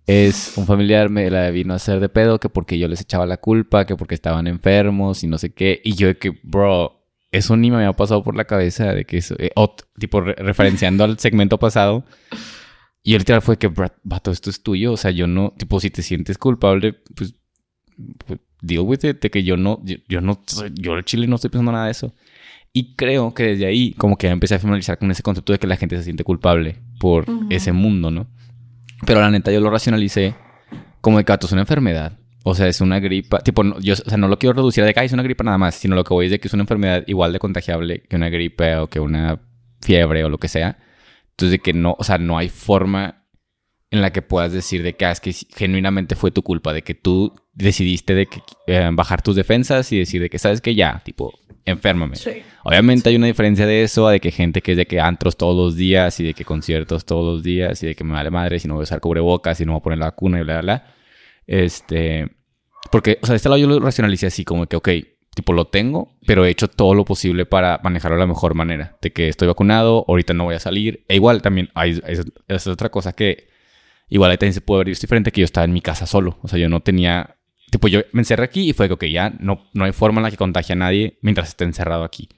[0.06, 3.26] Es un familiar me la vino a hacer de pedo que porque yo les echaba
[3.26, 5.80] la culpa, que porque estaban enfermos y no sé qué.
[5.84, 6.99] Y yo de que, bro,
[7.33, 10.21] eso ni me había pasado por la cabeza de que eso, eh, o t- tipo
[10.21, 12.05] re- referenciando al segmento pasado.
[13.03, 14.93] Y el literal fue que, "Bro, vato, esto es tuyo.
[14.93, 17.35] O sea, yo no, tipo, si te sientes culpable, pues,
[18.27, 20.43] pues deal with it, de que yo no, yo, yo no,
[20.75, 22.14] yo al chile no estoy pensando nada de eso.
[22.73, 25.66] Y creo que desde ahí, como que empecé a familiarizar con ese concepto de que
[25.66, 27.47] la gente se siente culpable por Ujú.
[27.51, 28.29] ese mundo, ¿no?
[29.07, 30.35] Pero la neta, yo lo racionalicé
[31.01, 32.19] como de que vato, es una enfermedad.
[32.44, 33.38] O sea, es una gripa.
[33.40, 35.22] Tipo, no- yo, o sea, no lo quiero reducir a de que "Ay, es una
[35.22, 37.38] gripa nada más, sino lo que voy es de que es una enfermedad igual de
[37.38, 39.40] contagiable que una gripe o que una
[39.83, 40.79] fiebre o lo que sea.
[41.33, 43.24] Entonces, de que no, o sea, no hay forma
[43.90, 46.83] en la que puedas decir de que, ah, es que genuinamente fue tu culpa, de
[46.83, 50.74] que tú decidiste de que eh, bajar tus defensas y decir de que, sabes que
[50.76, 51.33] ya, tipo,
[51.64, 52.14] enférmame.
[52.16, 52.31] Sí.
[52.62, 55.37] Obviamente hay una diferencia de eso, a de que gente que es de que antros
[55.37, 58.31] todos los días y de que conciertos todos los días y de que me vale
[58.31, 60.44] madre si no voy a usar cubrebocas y no voy a poner la vacuna y
[60.44, 60.94] bla, bla, bla.
[61.50, 62.30] Este,
[62.92, 64.88] porque, o sea, de este lado yo lo racionalicé así como que, ok,
[65.34, 68.96] tipo lo tengo, pero he hecho todo lo posible para manejarlo de la mejor manera.
[69.02, 71.04] De que estoy vacunado, ahorita no voy a salir.
[71.08, 73.48] E igual también hay, es, es otra cosa que
[74.08, 76.38] igual ahí también se puede ver es diferente que yo estaba en mi casa solo.
[76.42, 77.36] O sea, yo no tenía,
[77.72, 80.22] tipo yo me encerré aquí y fue que, ok, ya no, no hay forma en
[80.22, 82.28] la que contagie a nadie mientras esté encerrado aquí.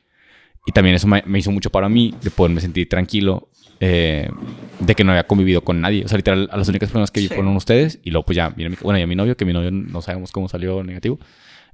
[0.65, 3.51] Y también eso me, me hizo mucho para mí, de poderme sentir tranquilo,
[3.85, 4.31] eh,
[4.79, 6.05] de que no había convivido con nadie.
[6.05, 7.35] O sea, literal, a las únicas personas que vi Sí.
[7.35, 7.99] fueron ustedes.
[8.05, 10.31] Y luego, pues ya, mi- bueno, y a mi novio, que mi novio no sabemos
[10.31, 11.19] cómo salió negativo.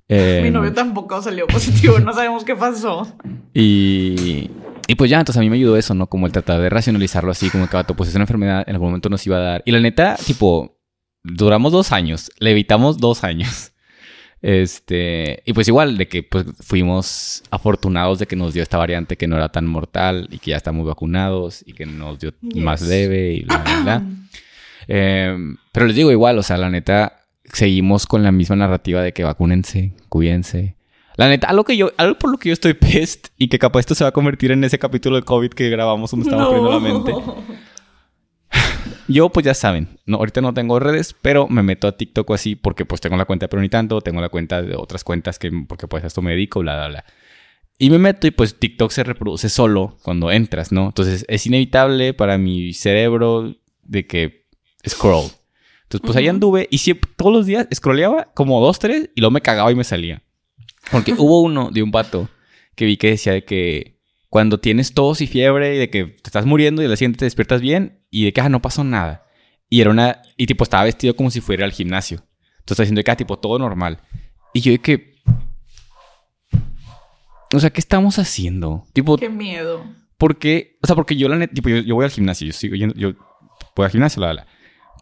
[0.08, 3.06] Eh, Mi novio tampoco salió positivo, no sabemos qué pasó.
[3.52, 4.50] y,
[4.86, 6.06] y pues ya, entonces a mí me ayudó eso, ¿no?
[6.06, 8.88] Como el tratar de racionalizarlo así, como que, vato, pues es una enfermedad, en algún
[8.88, 9.62] momento nos iba a dar.
[9.66, 10.78] Y la neta, tipo,
[11.22, 13.72] duramos dos años, le evitamos dos años.
[14.40, 19.16] Este, y pues igual de que pues fuimos afortunados de que nos dio esta variante
[19.16, 22.62] que no era tan mortal y que ya estamos vacunados y que nos dio Yes.
[22.62, 24.02] más leve y bla, bla, bla.
[24.86, 25.36] Eh,
[25.72, 27.20] pero les digo igual, o sea, la neta,
[27.52, 30.76] seguimos con la misma narrativa de que vacúnense, cuídense.
[31.16, 33.80] La neta, algo que yo, algo por lo que yo estoy pest y que capaz
[33.80, 36.70] esto se va a convertir en ese capítulo de COVID que grabamos donde estamos poniendo
[36.70, 37.12] la mente.
[39.08, 42.34] Yo, pues ya saben, no, ahorita no tengo redes, pero me meto a TikTok o
[42.34, 45.50] así porque pues tengo la cuenta de Tanto, tengo la cuenta de otras cuentas que,
[45.66, 47.04] porque pues a esto me dedico, bla, bla, bla.
[47.78, 50.86] Y me meto y pues TikTok se reproduce solo cuando entras, ¿no?
[50.86, 54.46] Entonces es inevitable para mi cerebro de que
[54.86, 55.30] scroll.
[55.84, 56.34] Entonces pues ahí Ujú.
[56.34, 59.74] anduve y siempre, todos los días scrolleaba como dos, tres y luego me cagaba y
[59.74, 60.22] me salía.
[60.90, 62.28] Porque hubo uno de un pato
[62.74, 63.98] que vi que decía de que
[64.28, 67.20] cuando tienes tos y fiebre y de que te estás muriendo y al día siguiente
[67.20, 69.24] te despiertas bien y de que ah, no pasó nada.
[69.68, 70.22] Y era una.
[70.36, 72.18] Y tipo, estaba vestido como si fuera al gimnasio.
[72.60, 74.00] Entonces está diciendo de que ah, tipo, todo normal.
[74.54, 75.14] Y yo de que.
[77.52, 78.84] O sea, ¿qué estamos haciendo?
[78.92, 79.84] Tipo, Qué miedo.
[80.16, 80.78] porque.
[80.82, 81.54] O sea, porque yo la neta.
[81.54, 82.94] Tipo, yo, yo voy al gimnasio, yo sigo yendo.
[82.94, 83.12] Yo
[83.74, 84.46] voy al gimnasio, la, la.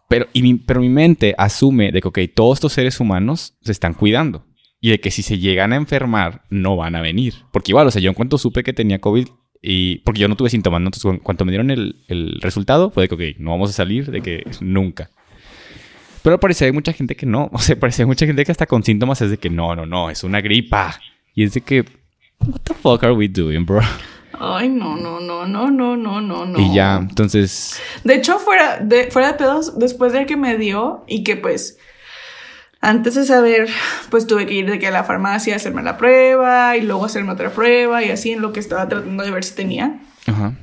[0.08, 3.72] Pero, y mi, pero mi mente asume de que, ok, todos estos seres humanos se
[3.72, 4.46] están cuidando.
[4.80, 7.34] Y de que si se llegan a enfermar, no van a venir.
[7.52, 9.28] Porque igual, o sea, yo en cuanto supe que tenía COVID,
[9.68, 10.86] y porque yo no tuve síntomas, ¿no?
[10.86, 13.72] entonces en cuanto me dieron el, el resultado, fue de que, ok, no vamos a
[13.72, 15.10] salir, de que nunca.
[16.22, 17.50] Pero parece hay mucha gente que no.
[17.52, 19.84] O sea, parece hay mucha gente que hasta con síntomas es de que no, no,
[19.84, 21.00] no, es una gripa.
[21.34, 21.84] Y es de que,
[22.46, 23.80] what the fuck are we doing, bro?
[24.38, 26.60] Ay, no, no, no, no, no, no, no, no.
[26.60, 31.04] Y ya, entonces, De hecho, fuera de, fuera de pedos, después de que me dio
[31.08, 31.76] y que pues
[32.86, 33.68] antes de saber,
[34.10, 37.04] pues tuve que ir de que a la farmacia a hacerme la prueba y luego
[37.04, 39.98] hacerme otra prueba y así en lo que estaba tratando de ver si tenía.
[40.26, 40.54] ajá.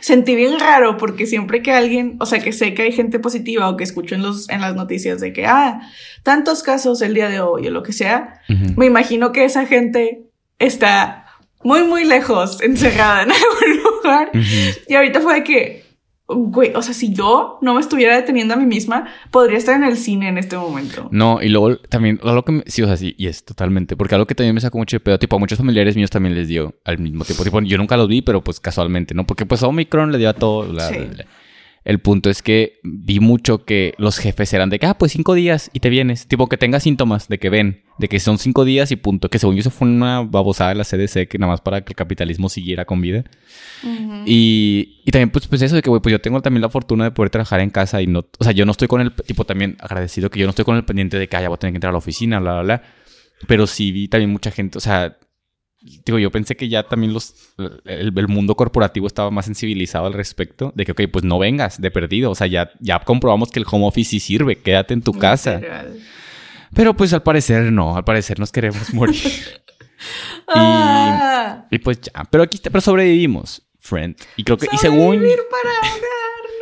[0.00, 3.68] Sentí bien raro porque siempre que alguien, o sea, que sé que hay gente positiva
[3.68, 5.80] o que escucho en, los, en las noticias de que, ah,
[6.22, 8.74] tantos casos el día de hoy o lo que sea, ujú.
[8.76, 10.26] me imagino que esa gente
[10.58, 11.26] está
[11.62, 14.30] muy, muy lejos, encerrada en algún lugar.
[14.34, 14.80] Ujú.
[14.88, 15.84] Y ahorita fue de que,
[16.34, 19.84] güey, o sea, si yo no me estuviera deteniendo a mí misma, podría estar en
[19.84, 21.08] el cine en este momento.
[21.10, 24.14] No, y luego también, algo que me, sí, o sea, sí, y es totalmente, porque
[24.14, 26.48] algo que también me sacó mucho de pedo, tipo, a muchos familiares míos también les
[26.48, 29.26] dio al mismo tiempo, tipo, yo nunca los vi, pero pues casualmente, ¿no?
[29.26, 30.96] Porque pues Omicron le dio a todo, Sí.
[31.84, 35.34] El punto es que vi mucho que los jefes eran de que, ah, pues cinco
[35.34, 36.26] días y te vienes.
[36.26, 39.30] Tipo, que tengas síntomas de que ven, de que son cinco días y punto.
[39.30, 41.92] Que según yo eso fue una babosada de la CDC, que nada más para que
[41.92, 43.24] el capitalismo siguiera con vida.
[44.26, 47.04] Y, y también, pues, pues eso de que, güey, pues yo tengo también la fortuna
[47.04, 49.44] de poder trabajar en casa y no, o sea, yo no estoy con el, tipo,
[49.44, 51.58] también agradecido que yo no estoy con el pendiente de que, ah, ya voy a
[51.58, 52.82] tener que entrar a la oficina, bla, bla, bla.
[53.46, 55.16] Pero sí vi también mucha gente, o sea,
[55.80, 57.34] digo, yo pensé que ya también los,
[57.84, 61.80] el, el mundo corporativo estaba más sensibilizado al respecto, de que, ok, pues no vengas
[61.80, 65.02] de perdido, o sea, ya, ya comprobamos que el home office sí sirve, quédate en
[65.02, 65.56] tu casa.
[65.56, 65.98] Literal.
[66.74, 69.16] Pero pues al parecer no, al parecer nos queremos morir.
[70.48, 74.16] Ah, y pues ya, pero aquí está, pero sobrevivimos, friend.
[74.36, 75.20] Y creo que, y según...
[75.50, 75.70] para.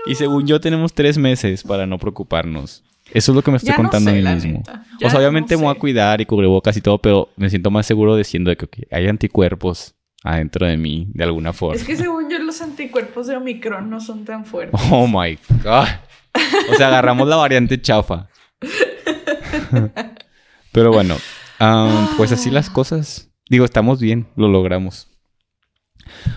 [0.06, 2.82] Y según yo tenemos tres meses para no preocuparnos.
[3.12, 4.62] Eso es lo que me estoy Ya no contando sé, a mí mismo.
[5.04, 7.70] O sea, obviamente no me voy a cuidar y cubrebocas y todo, pero me siento
[7.70, 11.76] más seguro diciendo de que hay anticuerpos adentro de mí, de alguna forma.
[11.76, 14.80] Es que según yo los anticuerpos de Omicron no son tan fuertes.
[14.90, 15.88] Oh my God.
[16.70, 18.28] O sea, agarramos la variante chafa.
[20.72, 21.16] Pero bueno,
[21.58, 23.30] am, pues así las cosas.
[23.48, 25.08] Digo, estamos bien, lo logramos.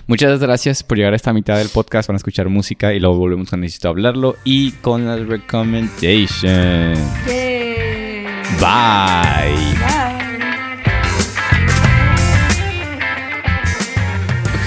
[0.08, 2.08] Muchas gracias por llegar a esta mitad del podcast.
[2.08, 7.00] Van a escuchar música y luego volvemos con Necesito Hablarlo y con las recommendations.
[7.28, 8.24] Yay.
[8.60, 9.74] Bye.
[9.80, 10.12] Bye.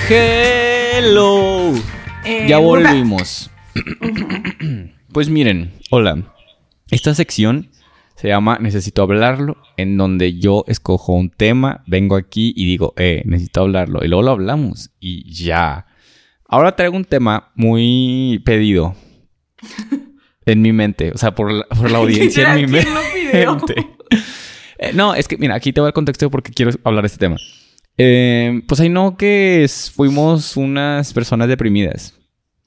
[0.09, 1.73] Hello.
[2.25, 3.51] Eh, Ya volvimos.
[5.13, 6.25] Pues miren, hola.
[6.91, 7.69] Esta sección
[8.25, 13.21] se llama Necesito hablarlo, en donde yo escojo un tema, vengo aquí y digo, eh,
[13.27, 14.03] necesito hablarlo.
[14.03, 15.85] Y luego lo hablamos y ya.
[16.49, 18.97] Ahora traigo un tema muy pedido
[20.47, 22.95] en mi mente, o sea, por la, por la audiencia en mi mente.
[24.79, 27.19] Eh, no, es que, mira, aquí te voy al contexto porque quiero hablar de este
[27.19, 27.37] tema.
[27.99, 32.19] Eh, pues ahí no que es- fuimos unas personas deprimidas.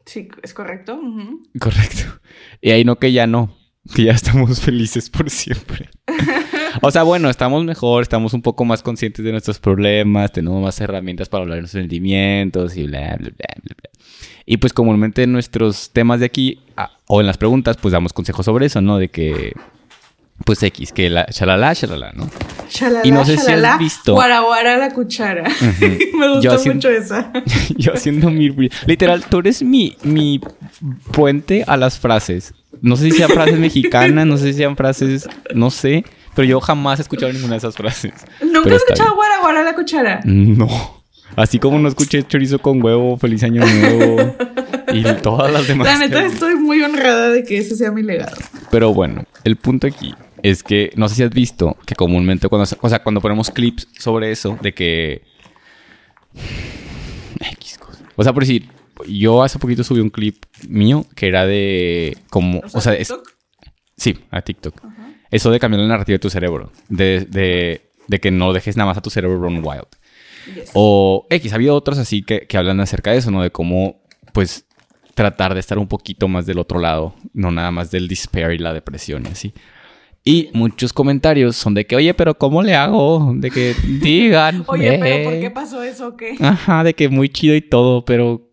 [0.06, 1.02] Sí, es correcto.
[1.60, 2.04] Correcto.
[2.62, 3.58] Y ahí no que ya no.
[3.94, 5.90] Que ya estamos felices por siempre.
[6.82, 10.80] O sea, bueno, estamos mejor, estamos un poco más conscientes de nuestros problemas, tenemos más
[10.80, 13.90] herramientas para hablar de nuestros sentimientos y bla, bla, bla, bla, bla.
[14.46, 18.14] Y pues comúnmente en nuestros temas de aquí, ah, o en las preguntas, pues damos
[18.14, 18.98] consejos sobre eso, ¿no?
[18.98, 19.54] De que,
[20.46, 22.30] pues X, que la shalala, shalala, ¿no?
[23.04, 25.44] Y no sé si has visto- Guara, guara la cuchara.
[26.14, 27.32] Me gustó mucho esa.
[27.78, 28.50] Yo haciendo mi...
[28.86, 30.40] Literal, tú eres mi, mi
[31.12, 32.54] puente a las frases.
[32.82, 35.28] No sé si sean frases mexicanas, no sé si sean frases...
[35.54, 36.04] No sé.
[36.36, 38.14] Pero yo jamás he escuchado ninguna de esas frases.
[38.42, 40.20] ¿Nunca has escuchado guara, guara la cuchara?
[40.24, 40.68] No.
[41.36, 44.36] Así como no escuché chorizo con huevo, feliz año nuevo
[44.94, 45.88] y todas las demás.
[45.88, 48.38] La neta estoy muy honrada de que ese sea mi legado.
[48.72, 52.68] Pero bueno, el punto aquí es que no sé si has visto que comúnmente cuando,
[52.82, 55.24] o sea, cuando ponemos clips sobre eso, de que.
[57.54, 58.04] X cosa.
[58.16, 58.70] O sea, por decir,
[59.08, 62.18] yo hace poquito subí un clip mío que era de.
[62.30, 62.62] como.
[62.74, 63.14] O sea, es-
[63.96, 64.82] sí, a TikTok.
[65.30, 66.72] Eso de cambiar la narrativa de tu cerebro.
[66.88, 69.88] De, de, de que no dejes nada más a tu cerebro run wild.
[70.56, 70.72] Yes.
[70.74, 73.42] O X, había otros así que, que hablan acerca de eso, ¿no?
[73.44, 74.02] De cómo,
[74.34, 74.66] pues,
[75.14, 78.58] tratar de estar un poquito más del otro lado, no nada más del despair y
[78.58, 79.54] la depresión y así.
[80.28, 83.32] Y muchos comentarios son de que, oye, pero ¿cómo le hago?
[83.34, 84.66] De que digan.
[84.68, 85.40] Oye, pero ¿por eh".
[85.40, 86.36] qué pasó eso qué?
[86.42, 88.52] Ajá, de que muy chido y todo, pero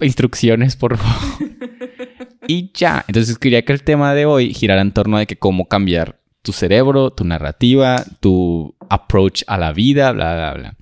[0.00, 1.48] instrucciones, por favor.
[2.48, 3.04] y ya.
[3.06, 6.50] Entonces quería que el tema de hoy girara en torno de que cómo cambiar tu
[6.50, 10.76] cerebro, tu narrativa, tu approach a la vida, bla, bla, bla.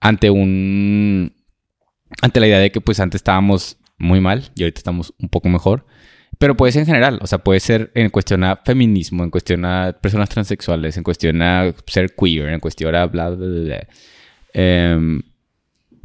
[0.00, 1.32] Ante un...
[2.20, 5.48] Ante la idea de que pues antes estábamos muy mal y ahorita estamos un poco
[5.48, 5.86] mejor.
[6.42, 9.64] Pero puede ser en general, o sea, puede ser en cuestión a feminismo, en cuestión
[9.64, 13.88] a personas transexuales, en cuestión a ser queer, en cuestión a bla, bla, bla, bla.
[14.52, 15.22] Em,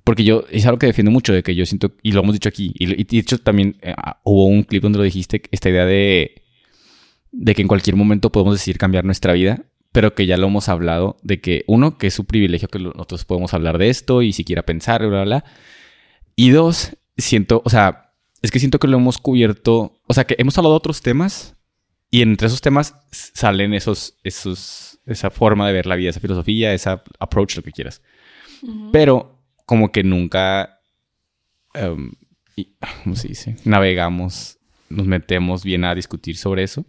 [0.03, 2.49] porque yo, es algo que defiendo mucho, de que yo siento, y lo hemos dicho
[2.49, 5.71] aquí, y, y de hecho también eh, ah, hubo un clip donde lo dijiste, esta
[5.71, 6.43] idea de,
[7.31, 10.69] de que en cualquier momento podemos decidir cambiar nuestra vida, pero que ya lo hemos
[10.69, 14.33] hablado, de que uno, que es su privilegio que nosotros podemos hablar de esto y
[14.33, 15.45] siquiera pensar, bla, bla, bla.
[16.35, 18.06] Y dos, siento, o sea,
[18.41, 21.55] es que siento que lo hemos cubierto, o sea, que hemos hablado de otros temas
[22.11, 26.73] y entre esos temas salen esos, esos, esa forma de ver la vida, esa filosofía,
[26.73, 28.01] esa approach, lo que quieras.
[28.91, 30.79] Pero como que nunca,
[31.73, 32.11] em,
[32.55, 33.57] y- ¿cómo se dice?
[33.65, 34.57] Navegamos,
[34.89, 36.85] nos metemos bien a discutir sobre eso.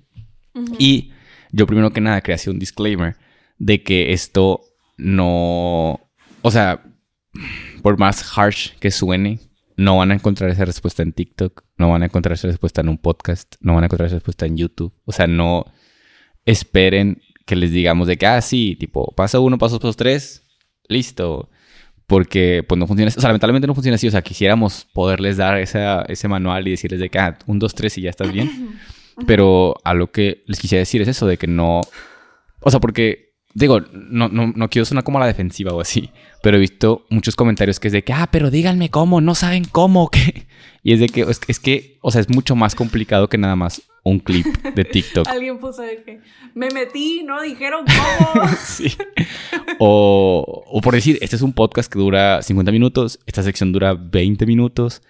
[0.79, 1.13] Y
[1.53, 3.17] yo primero que nada quería hacer un disclaimer
[3.59, 4.61] de que esto
[4.97, 6.01] no,
[6.43, 6.85] o sea,
[7.83, 9.41] por más harsh que suene,
[9.79, 12.89] no van a encontrar esa respuesta en TikTok, no van a encontrar esa respuesta en
[12.89, 14.93] un podcast, no van a encontrar esa respuesta en YouTube.
[15.05, 15.67] O sea, no
[16.45, 20.43] esperen que les digamos de que, ah, sí, tipo, paso uno, paso dos, tres,
[20.89, 21.49] listo.
[22.09, 24.09] Porque, pues, no funciona, o sea, lamentablemente no funciona así.
[24.09, 27.97] O sea, quisiéramos poderles dar ese manual y decirles de que, ah, un, dos, tres
[27.99, 28.81] y ya estás bien.
[29.29, 31.83] Pero a lo que les quisiera decir es eso, de que no...
[32.61, 36.11] O sea, porque, digo, no, no, no quiero sonar como a la defensiva o así,
[36.43, 39.65] pero he visto muchos comentarios que es de que, ah, pero díganme cómo, no saben
[39.65, 40.47] cómo, que...
[40.85, 43.57] Y es de que, es, es que, o sea, es mucho más complicado que nada
[43.57, 45.29] más un clip de TikTok.
[45.29, 46.21] Alguien puso de que
[46.55, 48.49] me metí, no dijeron cómo.
[48.65, 48.97] sí.
[49.79, 53.95] O, o, por decir, este es un podcast que dura 50 minutos, esta sección dura
[53.95, 55.03] 20 minutos.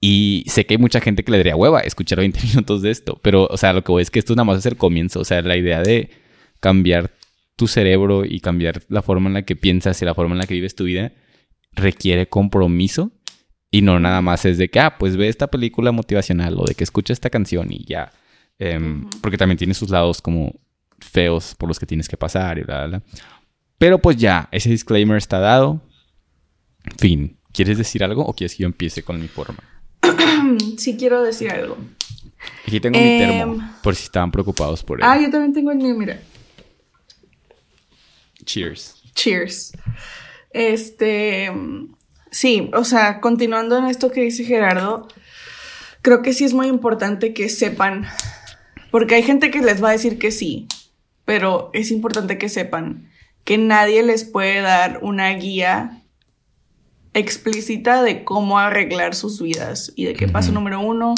[0.00, 3.18] Y sé que hay mucha gente que le daría hueva escuchar 20 minutos de esto,
[3.22, 5.20] pero, o sea, lo que voy es que esto nada más es el comienzo.
[5.20, 6.10] O sea, la idea de
[6.60, 7.10] cambiar
[7.56, 10.46] tu cerebro y cambiar la forma en la que piensas y la forma en la
[10.46, 11.12] que vives tu vida
[11.72, 13.12] requiere compromiso
[13.70, 16.74] y no nada más es de que, ah, pues ve esta película motivacional o de
[16.74, 18.12] que escucha esta canción y ya.
[18.58, 20.54] Em, porque también tiene sus lados como
[20.98, 23.02] feos por los que tienes que pasar y bla, bla, bla.
[23.78, 25.82] Pero pues ya, ese disclaimer está dado.
[26.98, 27.36] Fin.
[27.52, 29.58] ¿Quieres decir algo o quieres que yo empiece con mi forma?
[30.78, 31.76] sí quiero decir algo.
[32.66, 35.06] Aquí tengo mi termo, em, por si estaban preocupados por él.
[35.06, 36.20] Ah, yo también tengo el mío, mira.
[38.46, 39.02] Cheers.
[39.14, 39.72] Cheers.
[40.50, 41.50] Este,
[42.36, 45.08] Sí, o sea, continuando en esto que dice Gerardo,
[46.02, 48.04] creo que sí es muy importante que sepan,
[48.90, 50.68] porque hay gente que les va a decir que sí,
[51.24, 53.08] pero es importante que sepan
[53.44, 56.02] que nadie les puede dar una guía
[57.14, 61.14] explícita de cómo arreglar sus vidas y de que paso número uno,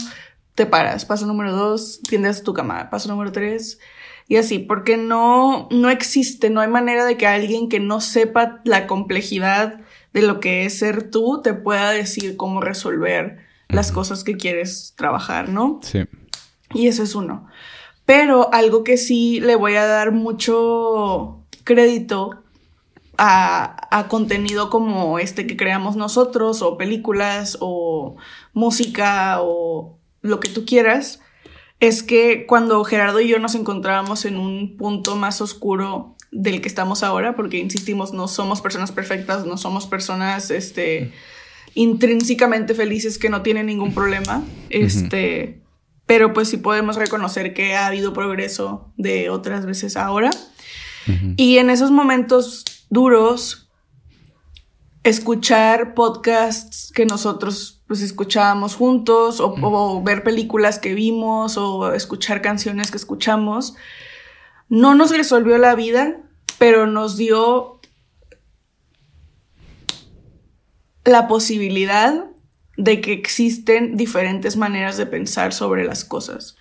[0.54, 3.80] te paras, paso número dos, tiendes tu cama, paso número tres,
[4.28, 8.60] y así, porque no, no existe, no hay manera de que alguien que no sepa
[8.64, 9.80] la complejidad
[10.12, 13.38] de lo que es ser tú te pueda decir cómo resolver
[13.68, 15.80] las cosas que quieres trabajar, ¿no?
[15.82, 16.04] Sí.
[16.74, 17.46] Y eso es uno.
[18.04, 22.42] Pero algo que sí le voy a dar mucho crédito
[23.16, 28.16] a, a, contenido como este que creamos nosotros, o películas, o
[28.52, 31.20] música, o lo que tú quieras,
[31.80, 36.68] es que cuando Gerardo y yo nos encontrábamos en un punto más oscuro del que
[36.68, 41.12] estamos ahora, porque insistimos, no somos personas perfectas, no somos personas este,
[41.74, 44.42] intrínsecamente felices que no tienen ningún problema.
[44.70, 45.62] Este,
[46.06, 50.30] Pero pues sí podemos reconocer que ha habido progreso de otras veces ahora.
[51.36, 53.70] Y en esos momentos duros,
[55.04, 62.42] escuchar podcasts que nosotros pues escuchábamos juntos o, o ver películas que vimos o escuchar
[62.42, 63.74] canciones que escuchamos,
[64.68, 66.18] no nos resolvió la vida,
[66.58, 67.80] pero nos dio
[71.04, 72.26] la posibilidad
[72.76, 76.56] de que existen diferentes maneras de pensar sobre las cosas.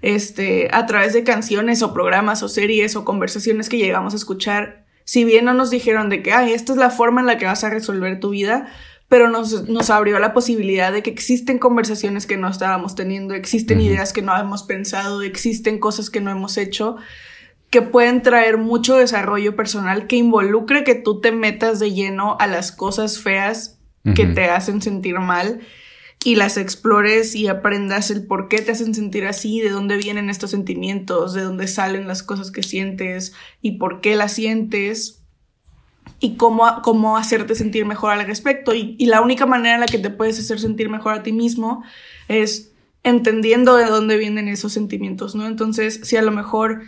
[0.00, 4.86] Este, a través de canciones o programas o series o conversaciones que llegamos a escuchar,
[5.04, 7.44] si bien no nos dijeron de que, ay, esta es la forma en la que
[7.44, 8.66] vas a resolver tu vida,
[9.12, 13.78] pero nos, nos abrió la posibilidad de que existen conversaciones que no estábamos teniendo, existen
[13.82, 16.96] ideas que no hemos pensado, existen cosas que no hemos hecho
[17.68, 22.46] que pueden traer mucho desarrollo personal que involucre que tú te metas de lleno a
[22.46, 23.78] las cosas feas
[24.14, 25.60] que te hacen sentir mal
[26.24, 30.30] y las explores y aprendas el por qué te hacen sentir así, de dónde vienen
[30.30, 35.21] estos sentimientos, de dónde salen las cosas que sientes y por qué las sientes
[36.22, 38.72] y cómo, cómo hacerte sentir mejor al respecto.
[38.74, 41.82] Y, la única manera en la que te puedes hacer sentir mejor a ti mismo
[42.28, 42.70] es
[43.02, 45.48] entendiendo de dónde vienen esos sentimientos, ¿no?
[45.48, 46.82] Entonces, si a lo mejor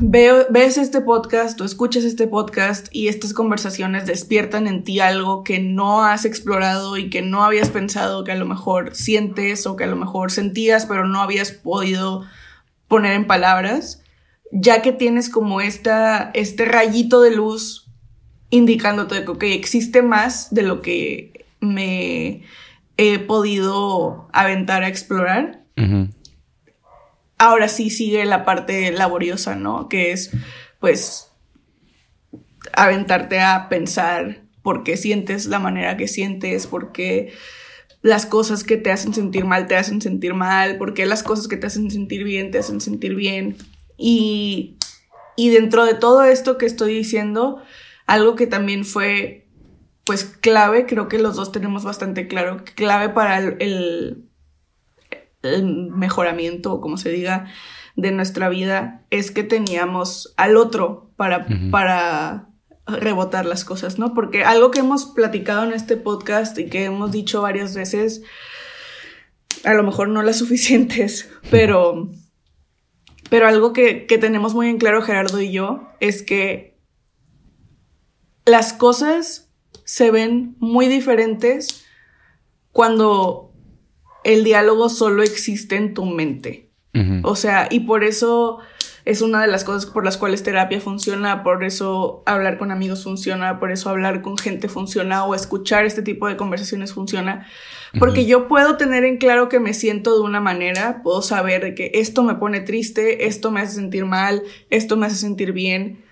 [0.00, 5.44] Veo, ves este podcast o escuchas este podcast y estas conversaciones despiertan en ti algo
[5.44, 9.76] que no has explorado y que no habías pensado que a lo mejor sientes o
[9.76, 12.24] que a lo mejor sentías pero no habías podido
[12.88, 14.02] poner en palabras,
[14.50, 17.83] ya que tienes como esta, este rayito de luz
[18.54, 22.42] indicándote que existe más de lo que me
[22.96, 25.64] he podido aventar a explorar
[27.38, 29.88] ahora sí sigue la parte laboriosa, ¿no?
[29.88, 30.30] Que es,
[30.80, 31.30] pues,
[32.72, 37.32] aventarte a pensar por qué sientes la manera que sientes, por qué
[38.02, 41.48] las cosas que te hacen sentir mal te hacen sentir mal, por qué las cosas
[41.48, 43.56] que te hacen sentir bien te hacen sentir bien.
[43.96, 44.76] Y,
[45.36, 47.62] y dentro de todo esto que estoy diciendo,
[48.06, 49.48] algo que también fue,
[50.04, 54.28] pues, clave, creo que los dos tenemos bastante claro, clave para el
[55.44, 57.46] el mejoramiento, o como se diga,
[57.96, 62.48] de nuestra vida, es que teníamos al otro para, para
[62.86, 64.14] rebotar las cosas, ¿no?
[64.14, 68.22] Porque algo que hemos platicado en este podcast y que hemos dicho varias veces,
[69.64, 72.10] a lo mejor no las suficientes, pero,
[73.30, 76.73] pero algo que, que tenemos muy en claro Gerardo y yo es que
[78.44, 79.48] las cosas
[79.84, 81.84] se ven muy diferentes
[82.72, 83.52] cuando
[84.24, 86.70] el diálogo solo existe en tu mente.
[87.24, 88.60] O sea, y por eso
[89.04, 93.02] es una de las cosas por las cuales terapia funciona, por eso hablar con amigos
[93.02, 97.48] funciona, por eso hablar con gente funciona o escuchar este tipo de conversaciones funciona.
[97.98, 101.90] Porque yo puedo tener en claro que me siento de una manera, puedo saber que
[101.94, 106.03] esto me pone triste, esto me hace sentir mal, esto me hace sentir bien.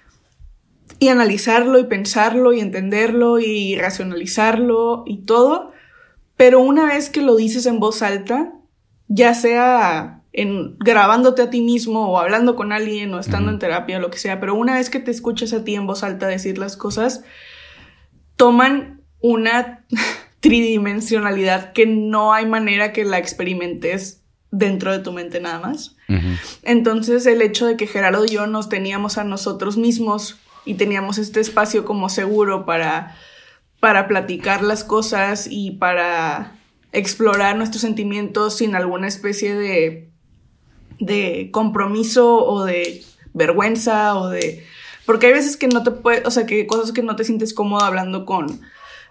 [0.99, 5.73] Y analizarlo y pensarlo y entenderlo y racionalizarlo y todo.
[6.37, 8.53] Pero una vez que lo dices en voz alta,
[9.09, 13.99] ya sea en grabándote a ti mismo o hablando con alguien o estando en terapia
[13.99, 16.27] o lo que sea, pero una vez que te escuchas a ti en voz alta
[16.27, 17.23] decir las cosas,
[18.37, 19.85] toman una
[20.41, 25.97] tridimensionalidad que no hay manera que la experimentes dentro de tu mente nada más.
[26.63, 31.19] Entonces el hecho de que Gerardo y yo nos teníamos a nosotros mismos y teníamos
[31.19, 33.17] este espacio como seguro para,
[33.81, 36.59] para platicar las cosas y para
[36.93, 40.13] explorar nuestros sentimientos sin alguna especie de
[41.05, 43.05] de compromiso o de
[43.35, 44.65] vergüenza o de...
[45.05, 47.53] Porque hay veces que no te puedes, o sea, que cosas que no te sientes
[47.53, 48.61] cómodo hablando con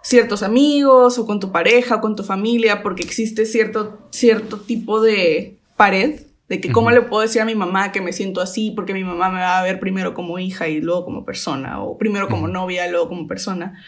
[0.02, 5.02] ciertos amigos o con tu pareja o con tu familia porque existe cierto, cierto tipo
[5.02, 6.22] de pared
[6.52, 9.06] de que cómo le puedo decir a mi mamá que me siento así porque mi
[9.06, 12.50] mamá me va a ver primero como hija y luego como persona o primero como
[12.50, 13.82] novia y luego como persona.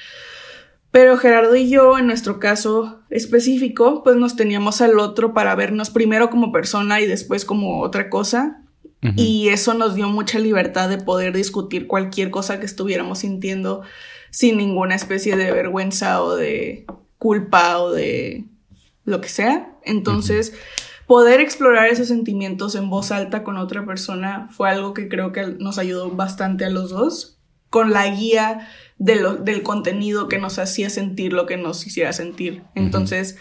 [0.90, 5.90] Pero Gerardo y yo, en nuestro caso específico, pues nos teníamos al otro para vernos
[5.90, 8.62] primero como persona y después como otra cosa.
[9.18, 13.82] Y eso nos dio mucha libertad de poder discutir cualquier cosa que estuviéramos sintiendo
[14.30, 16.86] sin ninguna especie de vergüenza o de
[17.18, 18.46] culpa o de
[19.04, 19.76] lo que sea.
[19.84, 20.54] Entonces,
[21.08, 25.56] poder explorar esos sentimientos en voz alta con otra persona fue algo que creo que
[25.60, 27.40] nos ayudó bastante a los dos,
[27.70, 32.64] con la guía del contenido que nos hacía sentir lo que nos hiciera sentir.
[32.76, 33.38] Entonces,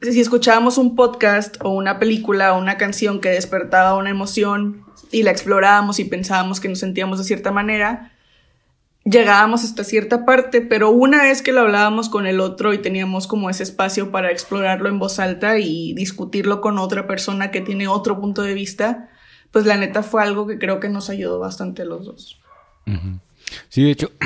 [0.00, 5.22] si escuchábamos un podcast o una película o una canción que despertaba una emoción y
[5.22, 8.12] la explorábamos y pensábamos que nos sentíamos de cierta manera,
[9.04, 13.26] llegábamos hasta cierta parte, pero una vez que lo hablábamos con el otro y teníamos
[13.26, 17.88] como ese espacio para explorarlo en voz alta y discutirlo con otra persona que tiene
[17.88, 19.10] otro punto de vista,
[19.50, 22.40] pues la neta fue algo que creo que nos ayudó bastante los dos.
[23.68, 24.10] Sí, de hecho,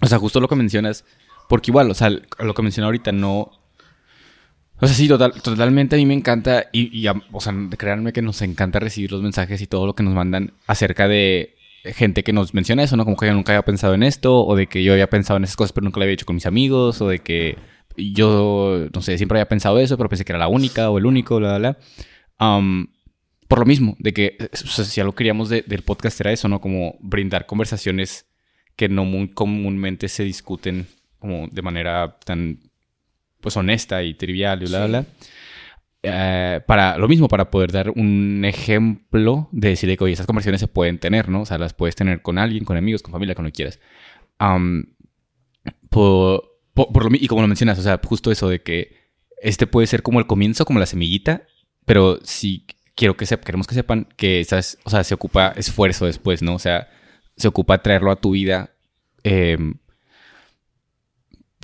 [0.00, 1.04] O sea, justo lo que mencionas,
[1.48, 3.52] porque igual, o sea, lo que mencioné ahorita no...
[4.80, 8.42] O sea, sí, total, totalmente a mí me encanta y, o sea, créanme que nos
[8.42, 11.56] encanta recibir los mensajes y todo lo que nos mandan acerca de
[11.92, 13.04] gente que nos menciona eso, ¿no?
[13.04, 15.44] Como que yo nunca había pensado en esto, o de que yo había pensado en
[15.44, 17.56] esas cosas pero nunca lo había hecho con mis amigos, o de que
[17.96, 21.06] yo, no sé, siempre había pensado eso, pero pensé que era la única o el
[21.06, 21.76] único, bla, bla,
[22.38, 22.58] bla.
[23.48, 26.60] por lo mismo, de que, o sea, si algo queríamos del podcast era eso, ¿no?
[26.60, 28.26] Como brindar conversaciones
[28.76, 30.86] que no muy comúnmente se discuten
[31.18, 32.60] como de manera tan
[33.40, 35.04] pues honesta y trivial y bla, bla,
[36.10, 40.60] eh, para lo mismo, para poder dar un ejemplo de decir que, oye, esas conversaciones
[40.60, 41.42] se pueden tener, ¿no?
[41.42, 43.80] O sea, las puedes tener con alguien, con amigos, con familia, con lo quieras.
[45.90, 46.44] por,
[46.74, 48.96] lo, y como lo mencionas, o sea, justo eso de que
[49.42, 51.42] este puede ser como el comienzo, como la semillita,
[51.84, 56.06] pero sí quiero que sepan, queremos que sepan que esas, o sea, se ocupa esfuerzo
[56.06, 56.54] después, ¿no?
[56.54, 56.88] O sea,
[57.36, 58.74] se ocupa traerlo a tu vida.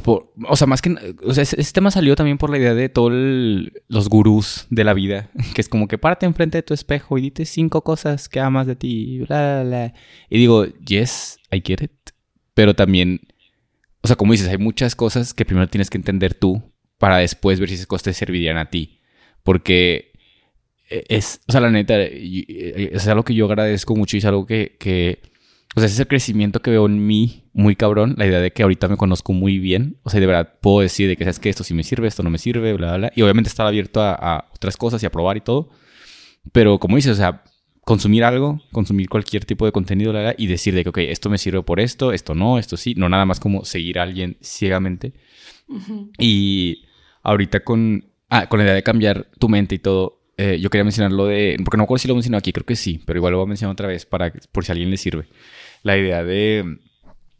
[0.07, 0.95] Em, o sea, más que...
[1.25, 4.95] O sea, este tema salió también por la idea de todos los gurús de la
[4.95, 5.31] vida.
[5.55, 8.67] Que es como que párate enfrente de tu espejo y dite cinco cosas que amas
[8.67, 9.21] de ti.
[9.21, 9.95] Bla.
[10.29, 11.93] Y digo, yes, I get it.
[12.55, 13.21] Pero también...
[14.03, 16.63] O sea, como dices, hay muchas cosas que primero tienes que entender tú
[16.99, 19.01] para después ver si esas cosas te servirían a ti.
[19.43, 20.13] Porque
[20.91, 21.41] e, es...
[21.49, 25.34] O sea, la neta, es algo que yo agradezco mucho y es algo que
[25.77, 28.15] o sea, ese crecimiento que veo en mí muy cabrón.
[28.17, 29.99] La idea de que ahorita me conozco muy bien.
[30.05, 32.23] O sea, de verdad puedo decir de que sabes que esto sí me sirve, esto
[32.23, 33.13] no me sirve, bla, bla, bla.
[33.17, 35.71] Y obviamente estar abierto a, otras cosas y a probar y todo.
[36.53, 37.43] Pero como dices, o sea,
[37.81, 41.29] consumir algo, consumir cualquier tipo de contenido, bla, bla, y decir de que, ok, esto
[41.29, 42.95] me sirve por esto, esto no, esto sí.
[42.97, 45.13] No nada más como seguir a alguien ciegamente.
[46.19, 46.85] Y
[47.25, 50.85] ahorita con, ah, con la idea de cambiar tu mente y todo, eh, yo quería
[50.85, 53.33] mencionar lo de, porque no recuerdo si lo mencioné aquí, creo que sí, pero igual
[53.33, 55.27] lo voy a mencionar otra vez para, por si a alguien le sirve
[55.85, 56.79] la idea de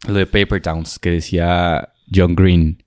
[0.07, 2.85] lo de Paper Towns que decía John Green,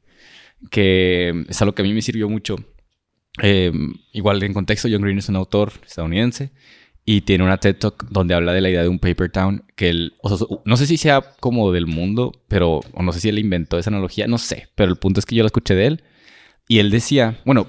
[0.72, 2.55] que es algo que a mí me sirvió mucho.
[3.43, 3.72] Eh,
[4.14, 6.51] igual en contexto, John Green es un autor estadounidense
[7.05, 9.89] y tiene una TED Talk donde habla de la idea de un paper town que
[9.89, 10.14] él,
[10.66, 13.89] no sé si sea como del mundo, pero o no sé si él inventó esa
[13.89, 16.03] analogía, no sé, pero el punto es que yo la escuché de él
[16.70, 17.68] y él decía, bueno,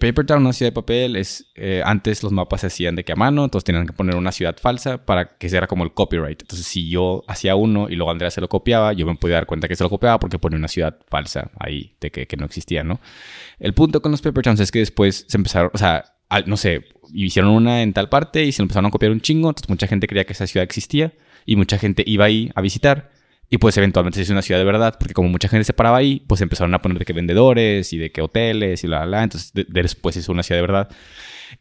[0.00, 3.12] Paper Town, una ciudad de papel, es eh, antes los mapas se hacían de que
[3.12, 6.40] a mano, entonces tenían que poner una ciudad falsa para que sea como el copyright.
[6.40, 9.44] Entonces, si yo hacía uno y luego Andrea se lo copiaba, yo me podía dar
[9.44, 12.46] cuenta que se lo copiaba porque ponía una ciudad falsa ahí de que, que no
[12.46, 13.00] existía, ¿no?
[13.58, 16.86] El punto con los Paper Towns es que después se empezaron, o sea, no sé,
[17.12, 19.86] hicieron una en tal parte y se lo empezaron a copiar un chingo, entonces mucha
[19.86, 21.12] gente creía que esa ciudad existía
[21.44, 23.10] y mucha gente iba ahí a visitar
[23.48, 25.98] y pues eventualmente se hizo una ciudad de verdad, porque como mucha gente se paraba
[25.98, 29.06] ahí, pues empezaron a poner de que vendedores y de que hoteles y la, la,
[29.06, 29.22] la.
[29.22, 30.88] Entonces después se hizo una ciudad de verdad.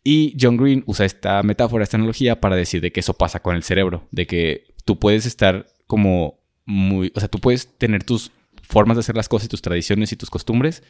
[0.04, 3.56] Y John Green usa esta metáfora, esta analogía para decir de que eso pasa con
[3.56, 8.32] el cerebro, de que tú puedes estar como muy, o sea, tú puedes tener tus
[8.64, 10.82] formas de hacer las cosas y tus tradiciones y tus costumbres,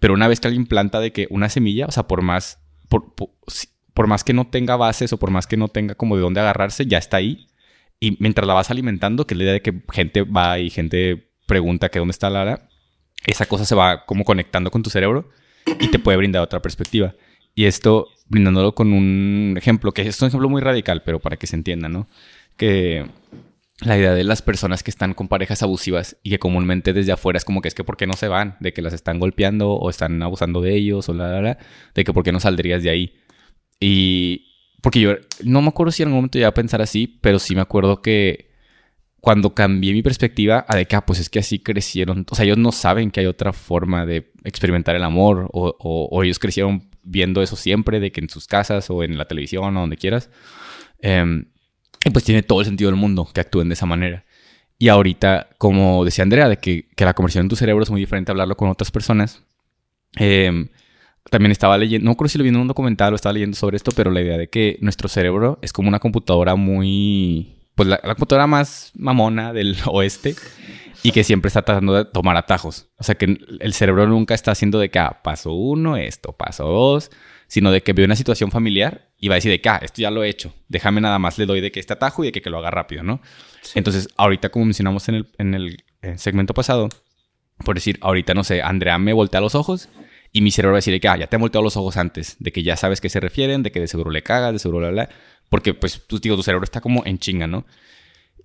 [0.00, 3.14] pero una vez que alguien planta de que una semilla, o sea, por más, por,
[3.14, 3.30] por,
[3.92, 6.40] por más que no tenga bases o por más que no tenga como de dónde
[6.40, 7.47] agarrarse, ya está ahí
[8.00, 11.32] y mientras la vas alimentando, que es la idea de que gente va y gente
[11.46, 12.68] pregunta que dónde está Lara,
[13.26, 15.30] esa cosa se va como conectando con tu cerebro
[15.80, 17.14] y te puede brindar otra perspectiva.
[17.54, 21.48] Y esto, brindándolo con un ejemplo, que es un ejemplo muy radical, pero para que
[21.48, 22.06] se entienda, ¿no?
[22.56, 23.04] Que
[23.80, 27.36] la idea de las personas que están con parejas abusivas y que comúnmente desde afuera
[27.36, 29.72] es como que es que por qué no se van, de que las están golpeando
[29.72, 31.58] o están abusando de ellos o la, la,
[31.94, 33.14] de que por qué no saldrías de ahí.
[33.80, 34.47] Y,
[34.80, 37.54] porque yo no me acuerdo si en algún momento iba a pensar así, pero sí
[37.54, 38.48] me acuerdo que
[39.20, 42.24] cuando cambié mi perspectiva a de que, ah, pues es que así crecieron.
[42.30, 46.22] O sea, ellos no saben que hay otra forma de experimentar el amor o, o,
[46.22, 49.80] ellos crecieron viendo eso siempre, de que en sus casas o en la televisión o
[49.80, 50.30] donde quieras.
[51.00, 51.44] Eh,
[52.04, 54.24] y pues tiene todo el sentido del mundo que actúen de esa manera.
[54.78, 58.00] Y ahorita, como decía Andrea, de que, que la conversión en tu cerebro es muy
[58.00, 59.42] diferente a hablarlo con otras personas.
[60.18, 60.68] Eh,
[61.30, 63.76] también estaba leyendo, no creo si lo vi en un documental o estaba leyendo sobre
[63.76, 67.98] esto, pero la idea de que nuestro cerebro es como una computadora muy, pues la,
[67.98, 70.34] computadora más mamona del oeste
[71.02, 72.88] y que siempre está tratando de tomar atajos.
[72.98, 76.64] O sea que el cerebro nunca está haciendo de que, ah, paso uno, esto, paso
[76.64, 77.10] dos,
[77.46, 80.02] sino de que ve una situación familiar y va a decir de que, ah, esto
[80.02, 82.32] ya lo he hecho, déjame nada más le doy de que este atajo y de
[82.32, 83.20] que, que lo haga rápido, ¿no?
[83.74, 85.84] Entonces, ahorita como mencionamos en el, en el
[86.16, 86.88] segmento pasado,
[87.64, 89.88] por decir, ahorita no sé, Andrea me voltea los ojos
[90.38, 92.36] y mi cerebro va a decir que, ah, ya te han volteado los ojos antes,
[92.38, 94.80] de que ya sabes qué se refieren, de que de seguro le cagas, de seguro
[94.80, 95.08] la, la.
[95.48, 97.66] Porque, pues, tú, digo, tu cerebro está como en chinga, ¿no?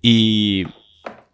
[0.02, 0.64] Y,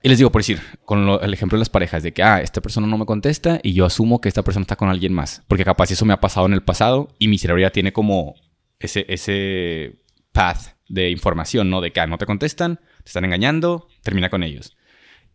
[0.03, 2.61] y les digo, por decir, con el ejemplo de las parejas, de que, ah, esta
[2.61, 5.43] persona no me contesta y yo asumo que esta persona está con alguien más.
[5.49, 8.35] Porque capaz eso me ha pasado en el pasado y mi cerebro ya tiene como
[8.81, 10.03] ese, ese
[10.33, 11.81] path de información, ¿no?
[11.81, 14.77] De que, ah, no te contestan, te están engañando, termina con ellos.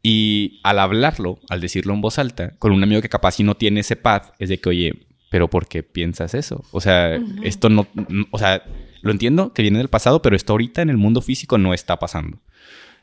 [0.03, 3.55] Y al hablarlo, al decirlo en voz alta, con un amigo que capaz si no
[3.55, 5.04] tiene ese path, es de que, oye,
[5.35, 6.63] pero ¿por qué piensas eso?
[6.71, 7.87] O sea, esto no,
[8.31, 8.63] o sea,
[9.01, 11.99] lo entiendo que viene del pasado, pero esto ahorita en el mundo físico no está
[11.99, 12.39] pasando.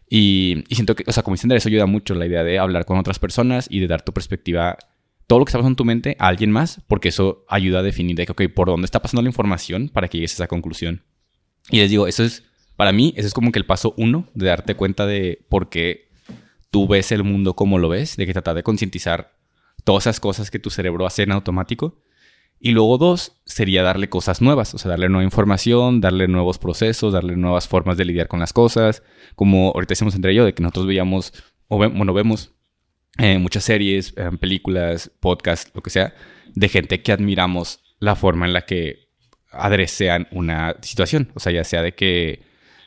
[0.09, 2.97] Y, siento que, o sea, como dicen, eso ayuda mucho la idea de hablar con
[2.97, 4.79] otras personas y de dar tu perspectiva,
[5.27, 7.83] todo lo que está pasando en tu mente a alguien más, porque eso ayuda a
[7.83, 10.49] definir de que, ok, por dónde está pasando la información para que llegues a esa
[10.49, 11.03] conclusión.
[11.69, 12.45] Y les digo, eso es,
[12.77, 16.09] para mí, eso es como que el paso uno de darte cuenta de por qué
[16.71, 19.35] tú ves el mundo como lo ves, de que tratar de concientizar
[19.85, 21.99] todas esas cosas que tu cerebro hace en automático.
[22.65, 27.13] Y luego dos, sería darle cosas nuevas, o sea, darle nueva información, darle nuevos procesos,
[27.13, 29.03] darle nuevas formas de lidiar con las cosas,
[29.35, 31.33] como ahorita decimos entre ellos, de que nosotros veíamos,
[31.67, 32.53] o bueno, vemos
[33.19, 36.15] eh, muchas series, eh, películas, podcasts, lo que sea,
[36.55, 39.09] de gente que admiramos la forma en la que
[39.51, 42.45] adresean una situación, o sea, ya sea de que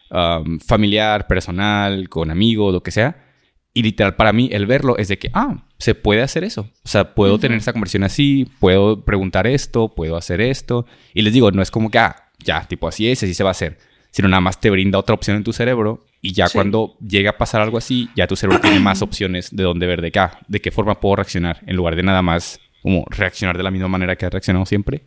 [0.09, 3.26] um, familiar, personal, con amigos, lo que sea,
[3.73, 6.69] y literal, para mí, el verlo es de que, ah, se puede hacer eso.
[6.84, 10.86] O sea, puedo tener esa conversión así, puedo preguntar esto, puedo hacer esto.
[11.13, 13.49] Y les digo, no es como que, ah, ya, tipo así es, así se va
[13.49, 13.78] a hacer.
[14.11, 16.05] Sino nada más te brinda otra opción en tu cerebro.
[16.21, 19.63] Y ya cuando llega a pasar algo así, ya tu cerebro tiene más opciones de
[19.63, 21.61] dónde ver, de qué, ah, de qué forma puedo reaccionar.
[21.67, 25.03] En lugar de nada más como reaccionar de la misma manera que ha reaccionado siempre.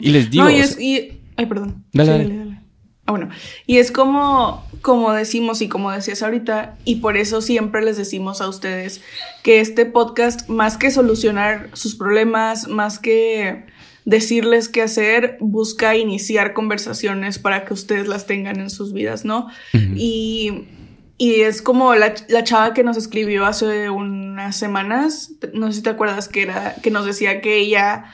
[0.00, 0.44] Y les digo.
[0.44, 0.78] No, y es.
[0.80, 1.20] Y...
[1.36, 1.84] Ay, perdón.
[1.92, 2.10] dale.
[2.10, 2.45] dale, dale.
[3.06, 3.28] Ah, bueno,
[3.66, 8.40] y es como, como decimos y como decías ahorita, y por eso siempre les decimos
[8.40, 9.00] a ustedes
[9.44, 13.64] que este podcast, más que solucionar sus problemas, más que
[14.04, 19.46] decirles qué hacer, busca iniciar conversaciones para que ustedes las tengan en sus vidas, ¿no?
[19.72, 20.64] y,
[21.16, 25.82] y, es como la, la, chava que nos escribió hace unas semanas, no sé si
[25.82, 28.06] te acuerdas que era, que nos decía que ella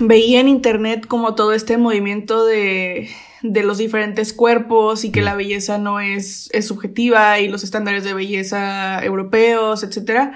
[0.00, 3.10] veía en internet como todo este movimiento de
[3.44, 8.02] de los diferentes cuerpos y que la belleza no es, es subjetiva y los estándares
[8.02, 10.30] de belleza europeos, etc.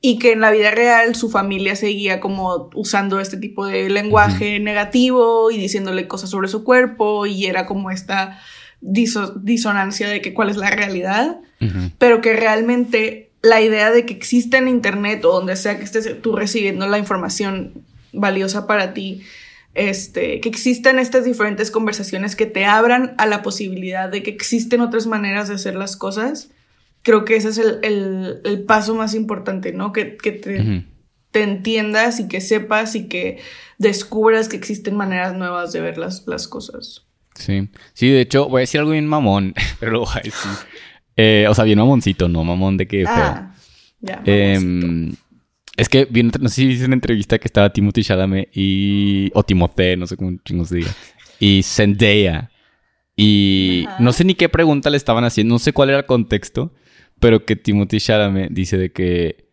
[0.00, 4.58] y que en la vida real su familia seguía como usando este tipo de lenguaje
[4.58, 8.40] negativo y diciéndole cosas sobre su cuerpo y era como esta
[8.80, 11.38] disonancia de que cuál es la realidad,
[11.98, 16.20] pero que realmente la idea de que existe en internet o donde sea que estés
[16.22, 19.22] tú recibiendo la información valiosa para ti,
[19.78, 24.80] este, que existan estas diferentes conversaciones que te abran a la posibilidad de que existen
[24.80, 26.50] otras maneras de hacer las cosas,
[27.02, 29.92] creo que ese es el, paso más importante, ¿no?
[29.92, 30.84] Que, te,
[31.30, 33.38] te, entiendas y que sepas y que
[33.78, 37.06] descubras que existen maneras nuevas de ver las, las cosas.
[37.36, 40.50] Sí, sí, de hecho, voy a decir algo bien mamón, pero lo voy a decir.
[41.16, 43.54] Eh, o sea, bien mamoncito, no mamón de que ah,
[44.00, 44.58] Ya, eh,
[45.78, 49.30] es que vi, no sé si viste una entrevista que estaba Timothy Chalamet y...
[49.32, 50.90] O Timothée, no sé cómo chingos diga.
[51.38, 52.50] Y Zendaya.
[53.16, 56.74] Y no sé ni qué pregunta le estaban haciendo, no sé cuál era el contexto,
[57.20, 59.48] pero que Timothy Chalamet dice de que...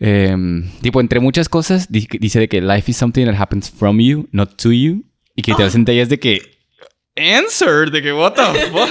[0.00, 4.28] Em, tipo, entre muchas cosas, dice de que life is something that happens from you,
[4.32, 5.04] not to you.
[5.36, 5.70] Y que te oh.
[5.70, 6.42] Zendaya es de que...
[7.14, 8.90] Answer, de que what the fuck.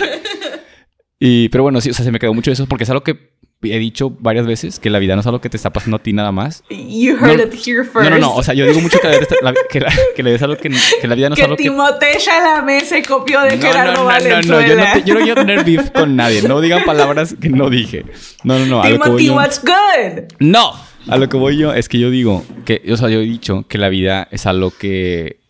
[1.20, 3.38] y, pero bueno, sí, o sea, se me quedó mucho eso porque es algo que
[3.62, 6.00] he dicho varias veces que la vida no es algo que te está pasando a
[6.00, 6.64] ti nada más.
[6.70, 8.10] You heard it here first.
[8.10, 8.36] No, no, no.
[8.36, 9.08] O sea, yo digo mucho que
[9.42, 9.86] la, que,
[10.16, 10.70] que le des algo que,
[11.02, 11.64] que, la vida no es algo que...
[11.64, 14.44] Que Timothée Chalamet se copió de Gerardo no, no, Valenzuela.
[14.44, 16.42] No, no, yo no, yo no quiero tener beef con nadie.
[16.44, 18.06] No digan palabras que no dije.
[18.44, 18.82] No, no, no.
[18.82, 20.24] Timothy, what's good?
[20.40, 20.72] No.
[21.08, 22.82] A lo que voy yo es que yo digo que...
[22.92, 25.42] O sea, yo he dicho que la vida es algo que...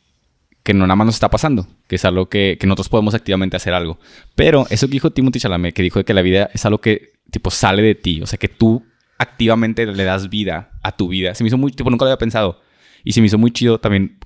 [0.64, 1.68] Que no nada más nos está pasando.
[1.90, 4.00] Que es algo que, que nosotros podemos activamente hacer algo.
[4.36, 7.52] Pero eso que dijo Timothy Chalamet, que dijo que la vida es algo que tipo,
[7.52, 8.22] sale de ti.
[8.22, 8.86] O sea, que tú
[9.18, 11.36] activamente le das vida a tu vida.
[11.36, 12.62] Se me hizo muy, tipo, nunca lo había pensado.
[13.04, 14.20] Y se me hizo muy chido también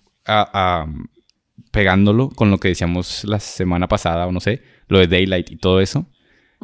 [1.71, 5.57] pegándolo con lo que decíamos la semana pasada, o no sé, lo de Daylight y
[5.57, 6.07] todo eso.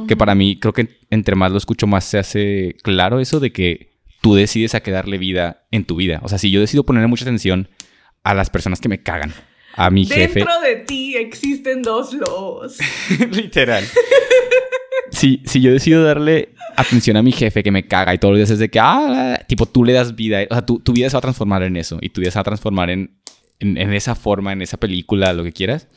[0.08, 3.52] Que para mí, creo que entre más lo escucho, más se hace claro eso de
[3.52, 6.22] que tú decides a qué darle vida en tu vida.
[6.24, 7.68] O sea, si yo decido ponerle mucha atención
[8.24, 9.34] a las personas que me cagan,
[9.80, 10.40] a mi jefe.
[10.40, 12.78] Dentro de ti existen dos lobos.
[13.32, 13.86] Literal.
[15.12, 18.40] si, si yo decido darle atención a mi jefe que me caga y todos los
[18.40, 21.10] días es de que, ah, tipo, tú le das vida, o sea, tu, tu vida
[21.10, 23.22] se va a transformar en eso y tu vida se va a transformar en,
[23.60, 25.88] en, esa forma, en esa película, lo que quieras.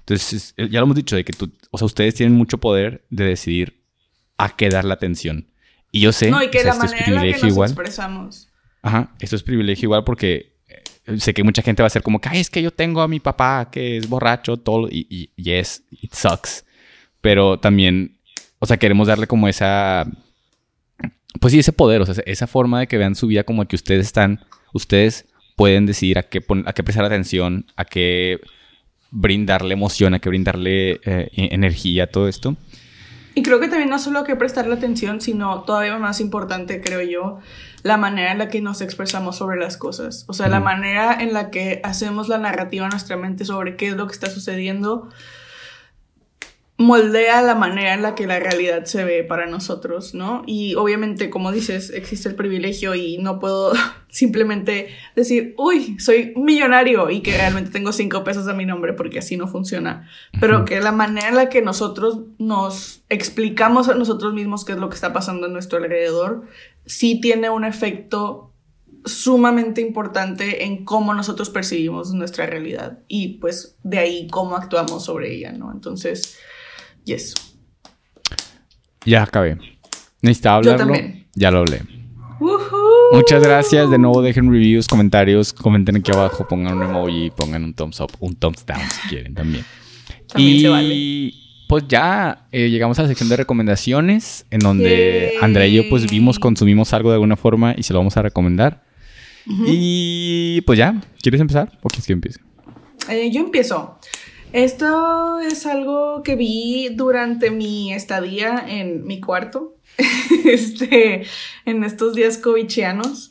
[0.00, 3.24] Entonces, ya lo hemos dicho, de que tú, o sea, ustedes tienen mucho poder de
[3.24, 3.86] decidir
[4.36, 5.48] a qué dar la atención.
[5.92, 7.70] Y yo sé, no, y que la manera en la que nos igual.
[7.70, 8.48] expresamos.
[8.82, 10.59] Ajá, esto es privilegio igual porque eh,
[11.18, 13.08] sé que mucha gente va a ser como que, ay, es que yo tengo a
[13.08, 16.64] mi papá que es borracho, todo, y, y yes, it sucks.
[17.20, 18.20] Pero también
[18.60, 20.06] o sea, queremos darle como esa.
[21.40, 23.74] Pues sí, ese poder, o sea, esa forma de que vean su vida como que
[23.74, 24.40] ustedes están.
[24.72, 28.38] Ustedes pueden decidir a qué, a qué prestar atención, a qué
[29.10, 32.56] brindarle emoción, a qué brindarle eh, e-, energía, todo esto.
[33.34, 37.00] Y creo que también no solo a qué prestarle atención, sino todavía más importante, creo
[37.02, 37.38] yo,
[37.82, 40.24] la manera en la que nos expresamos sobre las cosas.
[40.26, 43.88] O sea, la manera en la que hacemos la narrativa en nuestra mente sobre qué
[43.88, 45.08] es lo que está sucediendo
[46.80, 50.42] moldea la manera en la que la realidad se ve para nosotros, ¿no?
[50.46, 53.72] Y obviamente, como dices, existe el privilegio y no puedo
[54.08, 59.18] simplemente decir, uy, soy millonario y que realmente tengo cinco pesos a mi nombre porque
[59.18, 60.08] así no funciona.
[60.40, 64.78] Pero que la manera en la que nosotros nos explicamos a nosotros mismos qué es
[64.78, 66.46] lo que está pasando en nuestro alrededor,
[66.86, 68.54] sí tiene un efecto
[69.04, 75.34] sumamente importante en cómo nosotros percibimos nuestra realidad y pues de ahí cómo actuamos sobre
[75.34, 75.72] ella, ¿no?
[75.72, 76.38] Entonces,
[77.10, 77.34] Yes.
[79.04, 79.58] Ya acabé.
[80.22, 80.94] Necesitaba hablarlo.
[81.34, 81.82] Ya lo hablé.
[83.10, 83.90] Muchas gracias.
[83.90, 85.52] De nuevo, dejen reviews, comentarios.
[85.52, 86.46] Comenten aquí abajo.
[86.46, 87.30] Pongan un emoji.
[87.30, 89.64] Pongan un thumbs up, un thumbs down si quieren también.
[90.36, 94.46] y pues ya eh, llegamos a la sección de recomendaciones.
[94.52, 97.98] En donde Andrea y yo, pues vimos, consumimos algo de alguna forma y se lo
[97.98, 98.84] vamos a recomendar.
[99.46, 102.40] Y pues ya, ¿quieres empezar o quieres que empiece?
[103.08, 103.98] Eh, yo empiezo.
[104.52, 109.76] Esto es algo que vi durante mi estadía en mi cuarto,
[110.44, 111.24] este,
[111.64, 113.30] en estos días covichianos.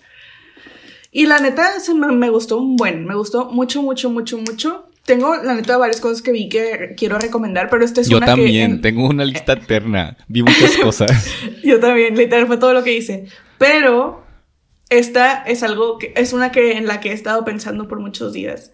[1.11, 4.85] Y la neta se me, gustó un buen, me gustó mucho, mucho, mucho, mucho.
[5.05, 8.79] Tengo, la neta, varias cosas que vi que quiero recomendar, pero esta es Yo también,
[8.79, 10.15] tengo una lista eterna.
[10.27, 11.31] Vi muchas cosas.
[11.63, 13.25] Yo también, literal, fue todo lo que hice.
[13.57, 14.23] Pero
[14.89, 18.31] esta es algo que es una que en la que he estado pensando por muchos
[18.31, 18.71] días.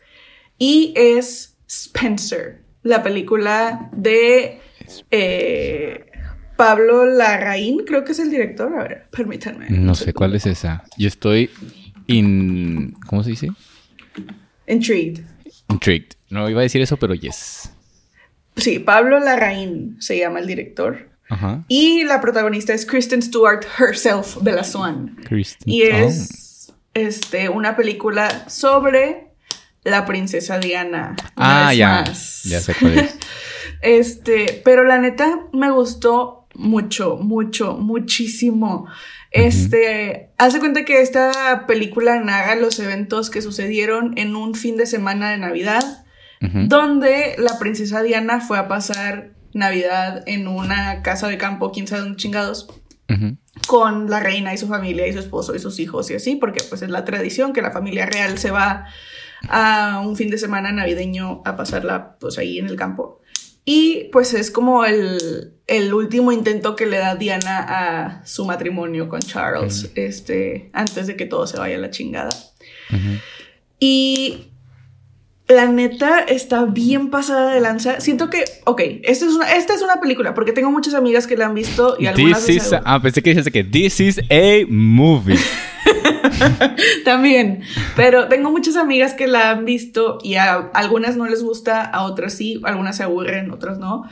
[0.60, 4.60] Y es Spencer, la película de
[5.12, 6.06] eh,
[6.56, 8.78] Pablo Larraín, creo que es el director.
[8.80, 9.68] A ver, permítanme.
[9.70, 10.84] No, sé cuál es esa.
[10.98, 11.50] Yo estoy
[12.08, 12.94] in...
[13.08, 13.50] ¿Cómo se dice?
[14.68, 15.24] Intrigued.
[15.70, 16.14] Intrigued.
[16.30, 17.72] No iba a decir eso, pero yes.
[18.56, 21.10] Sí, Pablo Larraín se llama el director.
[21.30, 21.66] Ajá.
[21.68, 25.18] Y la protagonista es Kristen Stewart herself, Bella Swan.
[25.26, 25.72] Kristen.
[25.72, 29.25] Y es este, una película sobre
[29.86, 31.16] la princesa Diana.
[31.38, 31.90] una Ah, vez ya.
[32.06, 32.44] más.
[32.44, 33.16] Ya sé cuál es.
[33.82, 38.88] Este, pero la neta me gustó mucho, mucho, muchísimo.
[39.30, 44.86] Este, hace cuenta que esta película narra los eventos que sucedieron en un fin de
[44.88, 46.06] semana de Navidad,
[46.40, 52.02] donde la princesa Diana fue a pasar Navidad en una casa de campo, quién sabe
[52.04, 52.68] dónde chingados,
[53.68, 56.64] con la reina y su familia y su esposo y sus hijos y así, porque
[56.70, 58.86] pues es la tradición que la familia real se va
[59.50, 63.22] a un fin de semana navideño a pasarla pues ahí en el campo.
[63.66, 69.10] Y pues es como el, el último intento que le da Diana a su matrimonio
[69.10, 72.30] con Charles, este, antes de que todo se vaya a la chingada.
[73.80, 74.52] Y
[75.48, 78.00] la neta está bien pasada de lanza.
[78.00, 81.38] Siento que, ok, esta es una, esta es una película, porque tengo muchas amigas que
[81.38, 82.80] la han visto y algunas This veces- is...
[82.84, 85.38] Ah, pensé que dijiste que this is a movie.
[87.06, 87.62] También,
[87.96, 92.04] pero tengo muchas amigas que la han visto y a algunas no les gusta, a
[92.04, 94.04] otras sí, algunas se aburren, otras no.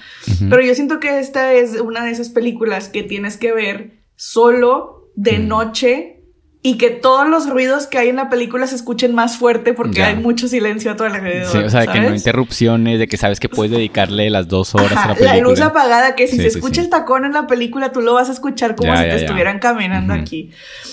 [0.50, 5.10] Pero yo siento que esta es una de esas películas que tienes que ver solo
[5.16, 6.23] de noche
[6.66, 9.98] y que todos los ruidos que hay en la película se escuchen más fuerte porque
[10.00, 10.08] Ya.
[10.08, 11.52] hay mucho silencio a tu alrededor.
[11.52, 12.22] Sí, o sea, que no ¿sabes?
[12.22, 15.42] interrupciones, de que sabes que puedes dedicarle las dos horas Ajá, a la la película.
[15.50, 16.86] luz apagada, que si Sí, se sí, escucha sí.
[16.86, 19.22] el tacón en la película, tú lo vas a escuchar como Ya, si ya, te
[19.26, 20.52] estuvieran caminando aquí.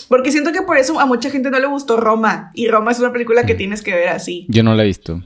[0.08, 2.50] Porque siento que por eso a mucha gente no le gustó Roma.
[2.54, 4.46] Y Roma es una película que tienes que ver así.
[4.48, 5.22] Yo no la he visto.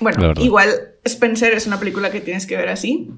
[0.00, 0.68] La Bueno, igual
[1.04, 3.08] Spencer es una película que tienes que ver así.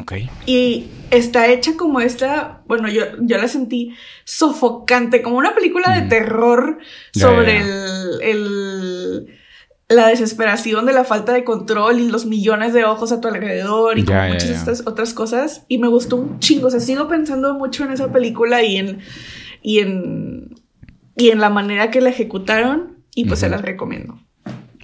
[0.00, 0.12] Ok.
[0.46, 6.02] Y está hecha como esta, bueno, yo, yo la sentí sofocante, como una película de
[6.04, 6.08] Mm.
[6.08, 6.78] terror
[7.14, 7.58] sobre.
[7.58, 9.34] El, el-
[9.90, 13.98] la desesperación de la falta de control y los millones de ojos a tu alrededor
[13.98, 15.64] y como muchas estas otras cosas.
[15.66, 18.98] Y me gustó un chingo, o sea, sigo pensando mucho en esa película y en,
[19.62, 20.54] y en,
[21.16, 24.20] y en la manera que la ejecutaron y pues se las recomiendo.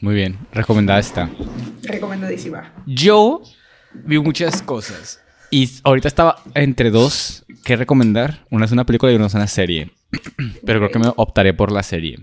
[0.01, 0.39] Muy bien.
[0.55, 1.29] Recomendada está.
[1.83, 2.73] Recomendadísima.
[2.87, 3.43] Yo
[3.95, 5.21] vi muchas cosas.
[5.51, 8.45] Y ahorita estaba entre dos que recomendar.
[8.51, 9.93] Una es una película y una es una serie.
[10.67, 12.19] Pero creo que me optaré por la serie.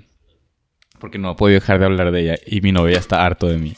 [0.99, 2.35] Porque no puedo dejar de hablar de ella.
[2.45, 3.73] Y mi novia está harto de mí.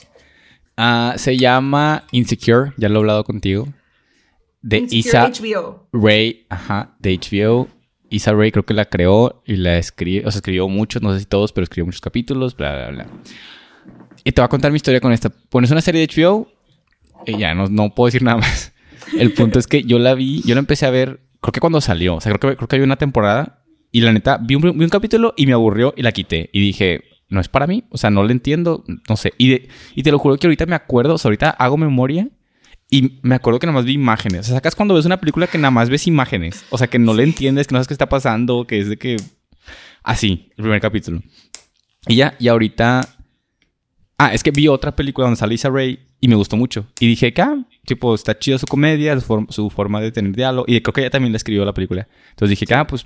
[0.76, 2.74] Ah, se llama Insecure.
[2.78, 3.68] Ya lo he hablado contigo.
[4.62, 5.88] De Insecure Isa HBO.
[5.94, 6.46] Ray.
[6.50, 6.96] Ajá.
[7.00, 7.68] De HBO.
[8.10, 10.28] Isa Ray creo que la creó y la escribió.
[10.28, 11.02] O sea, escribió muchos.
[11.02, 12.58] No sé si todos, pero escribió muchos capítulos.
[12.58, 13.08] Bla, bla, bla.
[14.24, 15.30] Y te voy a contar mi historia con esta.
[15.30, 16.48] Pones una serie de HBO
[17.26, 18.74] y ya, no, no puedo decir nada más.
[19.18, 21.82] El punto es que yo la vi, yo la empecé a ver, creo que cuando
[21.82, 22.16] salió.
[22.16, 24.84] O sea, creo que, creo que había una temporada y la neta, vi un, vi
[24.84, 26.50] un capítulo y me aburrió y la quité.
[26.54, 29.34] Y dije, no es para mí, o sea, no la entiendo, no sé.
[29.38, 32.30] Y, de- y te lo juro que ahorita me acuerdo, o sea, ahorita hago memoria
[32.90, 34.42] y me acuerdo que nada más vi imágenes.
[34.42, 36.64] O sea, sacas cuando ves una película que nada más ves imágenes.
[36.70, 38.98] O sea, que no le entiendes, que no sabes qué está pasando, que es de
[38.98, 39.18] que...
[40.04, 41.22] Así, el primer capítulo.
[42.08, 43.08] Y ya, y ahorita...
[44.18, 46.88] Ah, es que vi otra película donde sale Issa Rae y me gustó mucho.
[47.02, 50.64] Y dije ah, tipo, está chido su comedia, su, su forma de tener diálogo.
[50.70, 52.08] Y creo que ella también la escribió la película.
[52.30, 53.06] Entonces dije ah, pues,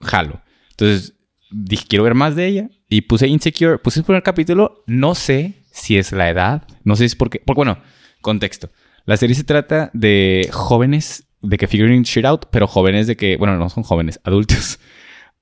[0.00, 0.40] jalo.
[0.70, 1.14] Entonces
[1.50, 2.70] dije, quiero ver más de ella.
[2.88, 4.84] Y puse Insecure, puse el primer capítulo.
[4.86, 7.42] No sé si es la edad, no sé si es porque...
[7.44, 7.78] Porque, bueno,
[8.20, 8.70] contexto.
[9.06, 13.36] La serie se trata de jóvenes de que figuring shit out, pero jóvenes de que,
[13.38, 14.78] bueno, no son jóvenes, adultos,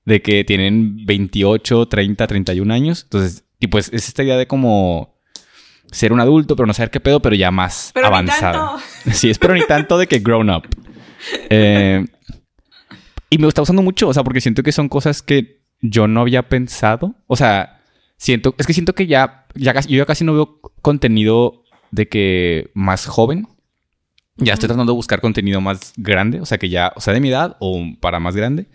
[0.07, 3.03] de que tienen 28, 30, 31 años.
[3.03, 5.20] Entonces, y pues es esta idea de como
[5.91, 8.53] ser un adulto, pero no saber qué pedo, pero ya más Pero ni avanzada.
[8.53, 8.83] tanto.
[9.13, 10.69] Sí, es pero ni tanto de que grown up.
[11.49, 12.05] Eh,
[13.29, 16.21] y me está usando mucho, o sea, porque siento que son cosas que yo no
[16.21, 17.15] había pensado.
[17.27, 17.81] O sea,
[18.17, 22.09] siento, es que siento que ya, ya casi, yo ya casi no veo contenido de
[22.09, 23.47] que más joven.
[24.37, 27.21] Ya estoy tratando de buscar contenido más grande, o sea, que ya, o sea, de
[27.21, 28.69] mi edad o para más grande.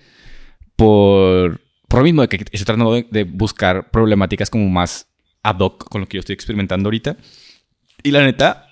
[0.76, 5.07] Por, por lo mismo de que estoy tratando de, de buscar problemáticas como más
[5.48, 7.18] ad hoc con lo que yo estoy experimentando ahorita.
[8.04, 8.68] Y la neta,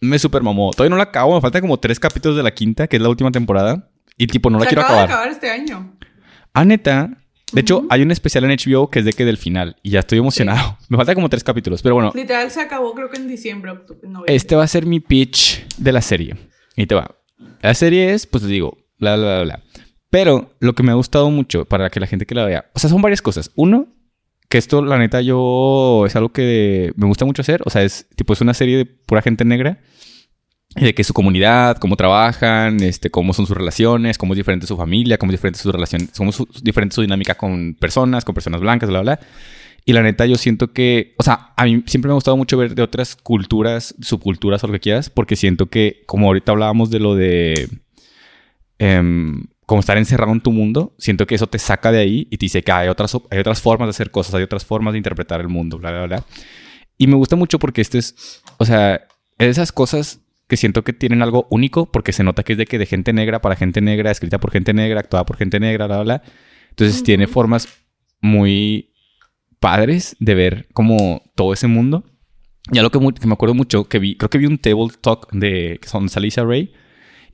[0.00, 0.70] me super mamó.
[0.72, 3.08] Todavía no la acabo, me faltan como tres capítulos de la quinta, que es la
[3.08, 3.90] última temporada.
[4.16, 5.08] Y tipo, no la Se quiero acaba acabar.
[5.08, 5.96] de acabar este año.
[6.52, 7.18] Ah, neta.
[7.52, 9.76] De hecho, hay un especial en HBO que es de que del final.
[9.82, 10.78] Y ya estoy emocionado.
[10.88, 11.82] Me faltan como tres capítulos.
[11.82, 14.34] Pero bueno, Literal se acabó creo que en diciembre, octubre, noviembre.
[14.34, 16.36] este va a ser mi pitch de la serie.
[16.76, 17.14] Y te va.
[17.62, 19.62] La serie es, pues te digo, bla, bla, bla, bla.
[20.10, 22.78] Pero lo que me ha gustado mucho para que la gente que la vea, o
[22.78, 23.50] sea, son varias cosas.
[23.56, 23.88] Uno,
[24.54, 27.60] que esto, la neta, yo es algo que me gusta mucho hacer.
[27.64, 29.80] O sea, es tipo, es una serie de pura gente negra.
[30.76, 34.76] De que su comunidad, cómo trabajan, este, cómo son sus relaciones, cómo es diferente su
[34.76, 38.32] familia, cómo es diferente su relación, cómo es su- diferente su dinámica con personas, con
[38.32, 39.26] personas blancas, bla, bla, bla.
[39.84, 42.56] Y la neta, yo siento que, o sea, a mí siempre me ha gustado mucho
[42.56, 46.90] ver de otras culturas, subculturas o lo que quieras, porque siento que, como ahorita hablábamos
[46.90, 47.68] de lo de
[48.78, 52.36] em, como estar encerrado en tu mundo, siento que eso te saca de ahí y
[52.36, 54.98] te dice que hay otras, hay otras formas de hacer cosas, hay otras formas de
[54.98, 56.24] interpretar el mundo, bla, bla, bla.
[56.98, 59.06] Y me gusta mucho porque esto es, o sea,
[59.38, 62.78] esas cosas que siento que tienen algo único porque se nota que es de que
[62.78, 66.02] de gente negra para gente negra, escrita por gente negra, actuada por gente negra, bla,
[66.02, 66.22] bla, bla.
[66.70, 67.68] Entonces tiene formas
[68.20, 68.92] muy
[69.60, 72.04] padres de ver como todo ese mundo.
[72.70, 75.78] Ya lo que, me acuerdo mucho, que vi, creo que vi un table talk de
[75.80, 76.72] que son Salisa Ray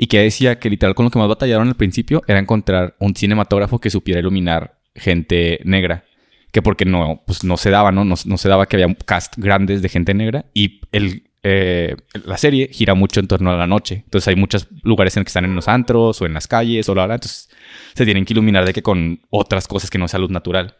[0.02, 3.14] y que decía que literal con lo que más batallaron al principio era encontrar un
[3.14, 6.04] cinematógrafo que supiera iluminar gente negra.
[6.52, 8.06] Que porque no, pues no se daba, ¿no?
[8.06, 12.38] No, no se daba que había cast grandes de gente negra y el, eh, la
[12.38, 14.00] serie gira mucho en torno a la noche.
[14.06, 16.94] Entonces hay muchos lugares en que están en los antros o en las calles o
[16.94, 17.16] la verdad.
[17.16, 17.50] Entonces
[17.94, 20.76] se tienen que iluminar de que con otras cosas que no sea luz natural.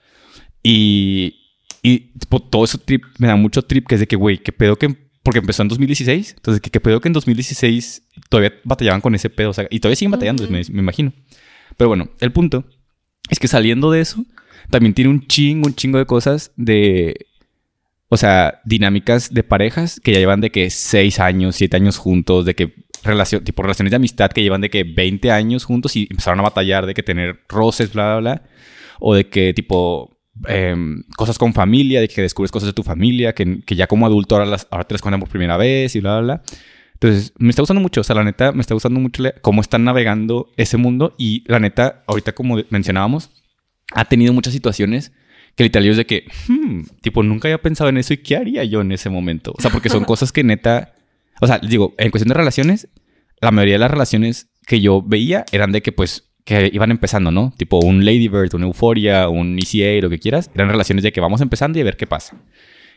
[0.62, 2.12] Y, y
[2.51, 5.10] todo eso trip me da mucho trip que es de que, güey, qué pedo que.
[5.23, 6.35] Porque empezó en 2016.
[6.37, 9.51] Entonces, que qué pedo que en 2016 todavía batallaban con ese pedo.
[9.51, 11.12] O sea, y todavía siguen batallando, me, me imagino.
[11.77, 12.64] Pero bueno, el punto
[13.29, 14.25] es que saliendo de eso,
[14.71, 17.27] también tiene un chingo, un chingo de cosas de
[18.12, 22.45] o sea, dinámicas de parejas que ya llevan de que seis años, siete años juntos,
[22.45, 26.09] de que relación, tipo relaciones de amistad que llevan de que 20 años juntos y
[26.11, 28.43] empezaron a batallar de que tener roces, bla, bla, bla.
[28.99, 33.34] O de que tipo em, cosas con familia, de que descubres cosas de tu familia,
[33.34, 36.01] que, que ya como adulto ahora, las, ahora te las cuentan por primera vez y
[36.01, 36.43] bla, bla, bla.
[36.95, 39.84] Entonces, me está gustando mucho, o sea, la neta, me está gustando mucho cómo están
[39.84, 43.30] navegando ese mundo y la neta, ahorita como mencionábamos,
[43.95, 45.12] ha tenido muchas situaciones
[45.57, 48.36] que literal yo es de que, hmm, tipo, nunca había pensado en eso y qué
[48.36, 49.53] haría yo en ese momento.
[49.57, 50.95] O sea, porque son cosas que neta,
[51.41, 52.88] o sea, digo, en cuestión de relaciones,
[53.41, 57.30] la mayoría de las relaciones que yo veía eran de que, pues, que iban empezando,
[57.30, 57.53] ¿no?
[57.57, 60.51] Tipo un Lady Bird, una Euphoria, un ECA, lo que quieras.
[60.55, 62.36] Eran relaciones de que vamos empezando y a ver qué pasa.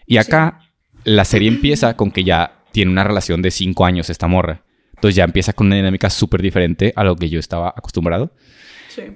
[0.05, 0.59] Y acá
[1.03, 4.63] la serie empieza con que ya tiene una relación de cinco años esta morra.
[4.95, 8.31] Entonces ya empieza con una dinámica súper diferente a lo que yo estaba acostumbrado.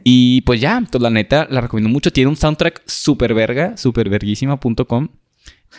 [0.03, 2.11] Y pues ya, entonces la neta la recomiendo mucho.
[2.11, 5.09] Tiene un soundtrack súper verga, súper verguísima.com.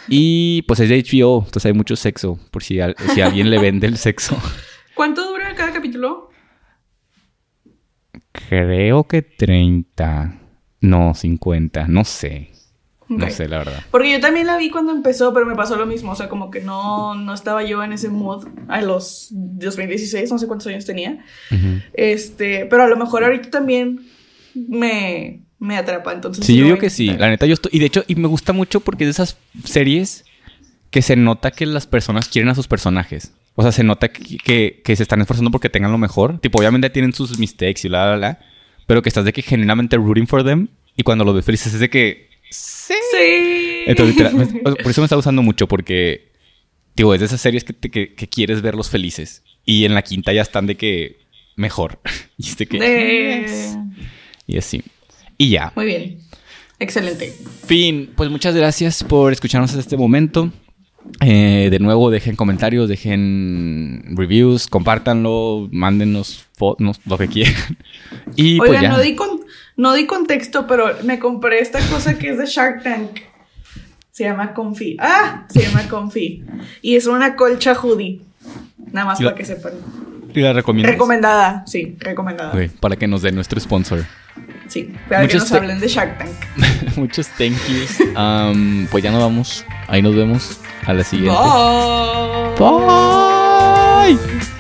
[0.09, 2.79] Y pues es de HBO, entonces hay mucho sexo, por si,
[3.15, 4.37] si alguien le vende el sexo.
[4.95, 6.31] ¿Cuánto dura cada capítulo?
[8.49, 10.39] Creo que 30.
[10.81, 12.51] No, 50, no sé.
[13.09, 13.83] No sé, la verdad.
[13.91, 16.13] Porque yo también la vi cuando empezó, pero me pasó lo mismo.
[16.13, 20.39] O sea, como que no, no estaba yo en ese mood a los 2016, no
[20.39, 21.25] sé cuántos años tenía.
[21.95, 24.07] Este, pero a lo mejor ahorita también
[24.55, 26.13] me, me atrapa.
[26.13, 27.09] Entonces, sí, yo digo que sí.
[27.09, 27.71] La neta, yo estoy.
[27.75, 30.27] Y de hecho, y me gusta mucho porque es de esas series
[30.91, 33.33] que se nota que las personas quieren a sus personajes.
[33.61, 36.39] O sea, se nota que, que, se están esforzando porque tengan lo mejor.
[36.39, 38.39] Tipo, obviamente tienen sus mistakes y bla, bla, bla.
[38.87, 40.69] Pero que estás de que genuinamente rooting for them.
[40.97, 42.95] Y cuando lo ves felices es de que Sí.
[43.87, 44.33] Entonces,
[44.63, 46.33] por eso me está gustando mucho, porque,
[46.97, 47.75] digo, es de esas series que,
[48.15, 49.43] que, quieres verlos felices.
[49.65, 51.19] Y en la quinta ya están de que
[51.57, 52.01] mejor.
[52.39, 53.75] y este que.
[54.47, 54.83] Y así.
[55.37, 55.73] Y ya.
[55.75, 56.21] Muy bien.
[56.79, 57.35] Excelente.
[57.67, 58.13] Fin.
[58.17, 60.53] Pues muchas gracias por escucharnos hasta este momento.
[61.21, 67.55] Eh, de nuevo, dejen comentarios, dejen reviews, compártanlo, mándenos fotos, lo que quieran.
[68.37, 68.89] Y pues ya.
[68.89, 69.41] no di con
[69.77, 73.21] no di contexto, pero me compré esta cosa que es de Shark Tank.
[74.11, 74.97] Se llama Confi.
[74.99, 75.47] ¡Ah!
[75.49, 76.45] Se llama Confi.
[76.83, 78.21] Y es una colcha hoodie.
[78.93, 79.75] Nada más para que sepan.
[80.35, 80.93] ¿Y la recomiendas?
[80.93, 82.53] Recomendada, sí, recomendada.
[82.81, 84.05] para que nos dé nuestro sponsor.
[84.69, 86.97] Sí, para que nos hablen de Shark Tank.
[86.97, 88.01] Muchos thank yous.
[88.17, 89.65] Um, pues ya nos vamos.
[89.87, 91.39] Ahí nos vemos a la siguiente.
[92.59, 94.17] Bye.
[94.17, 94.58] Bye.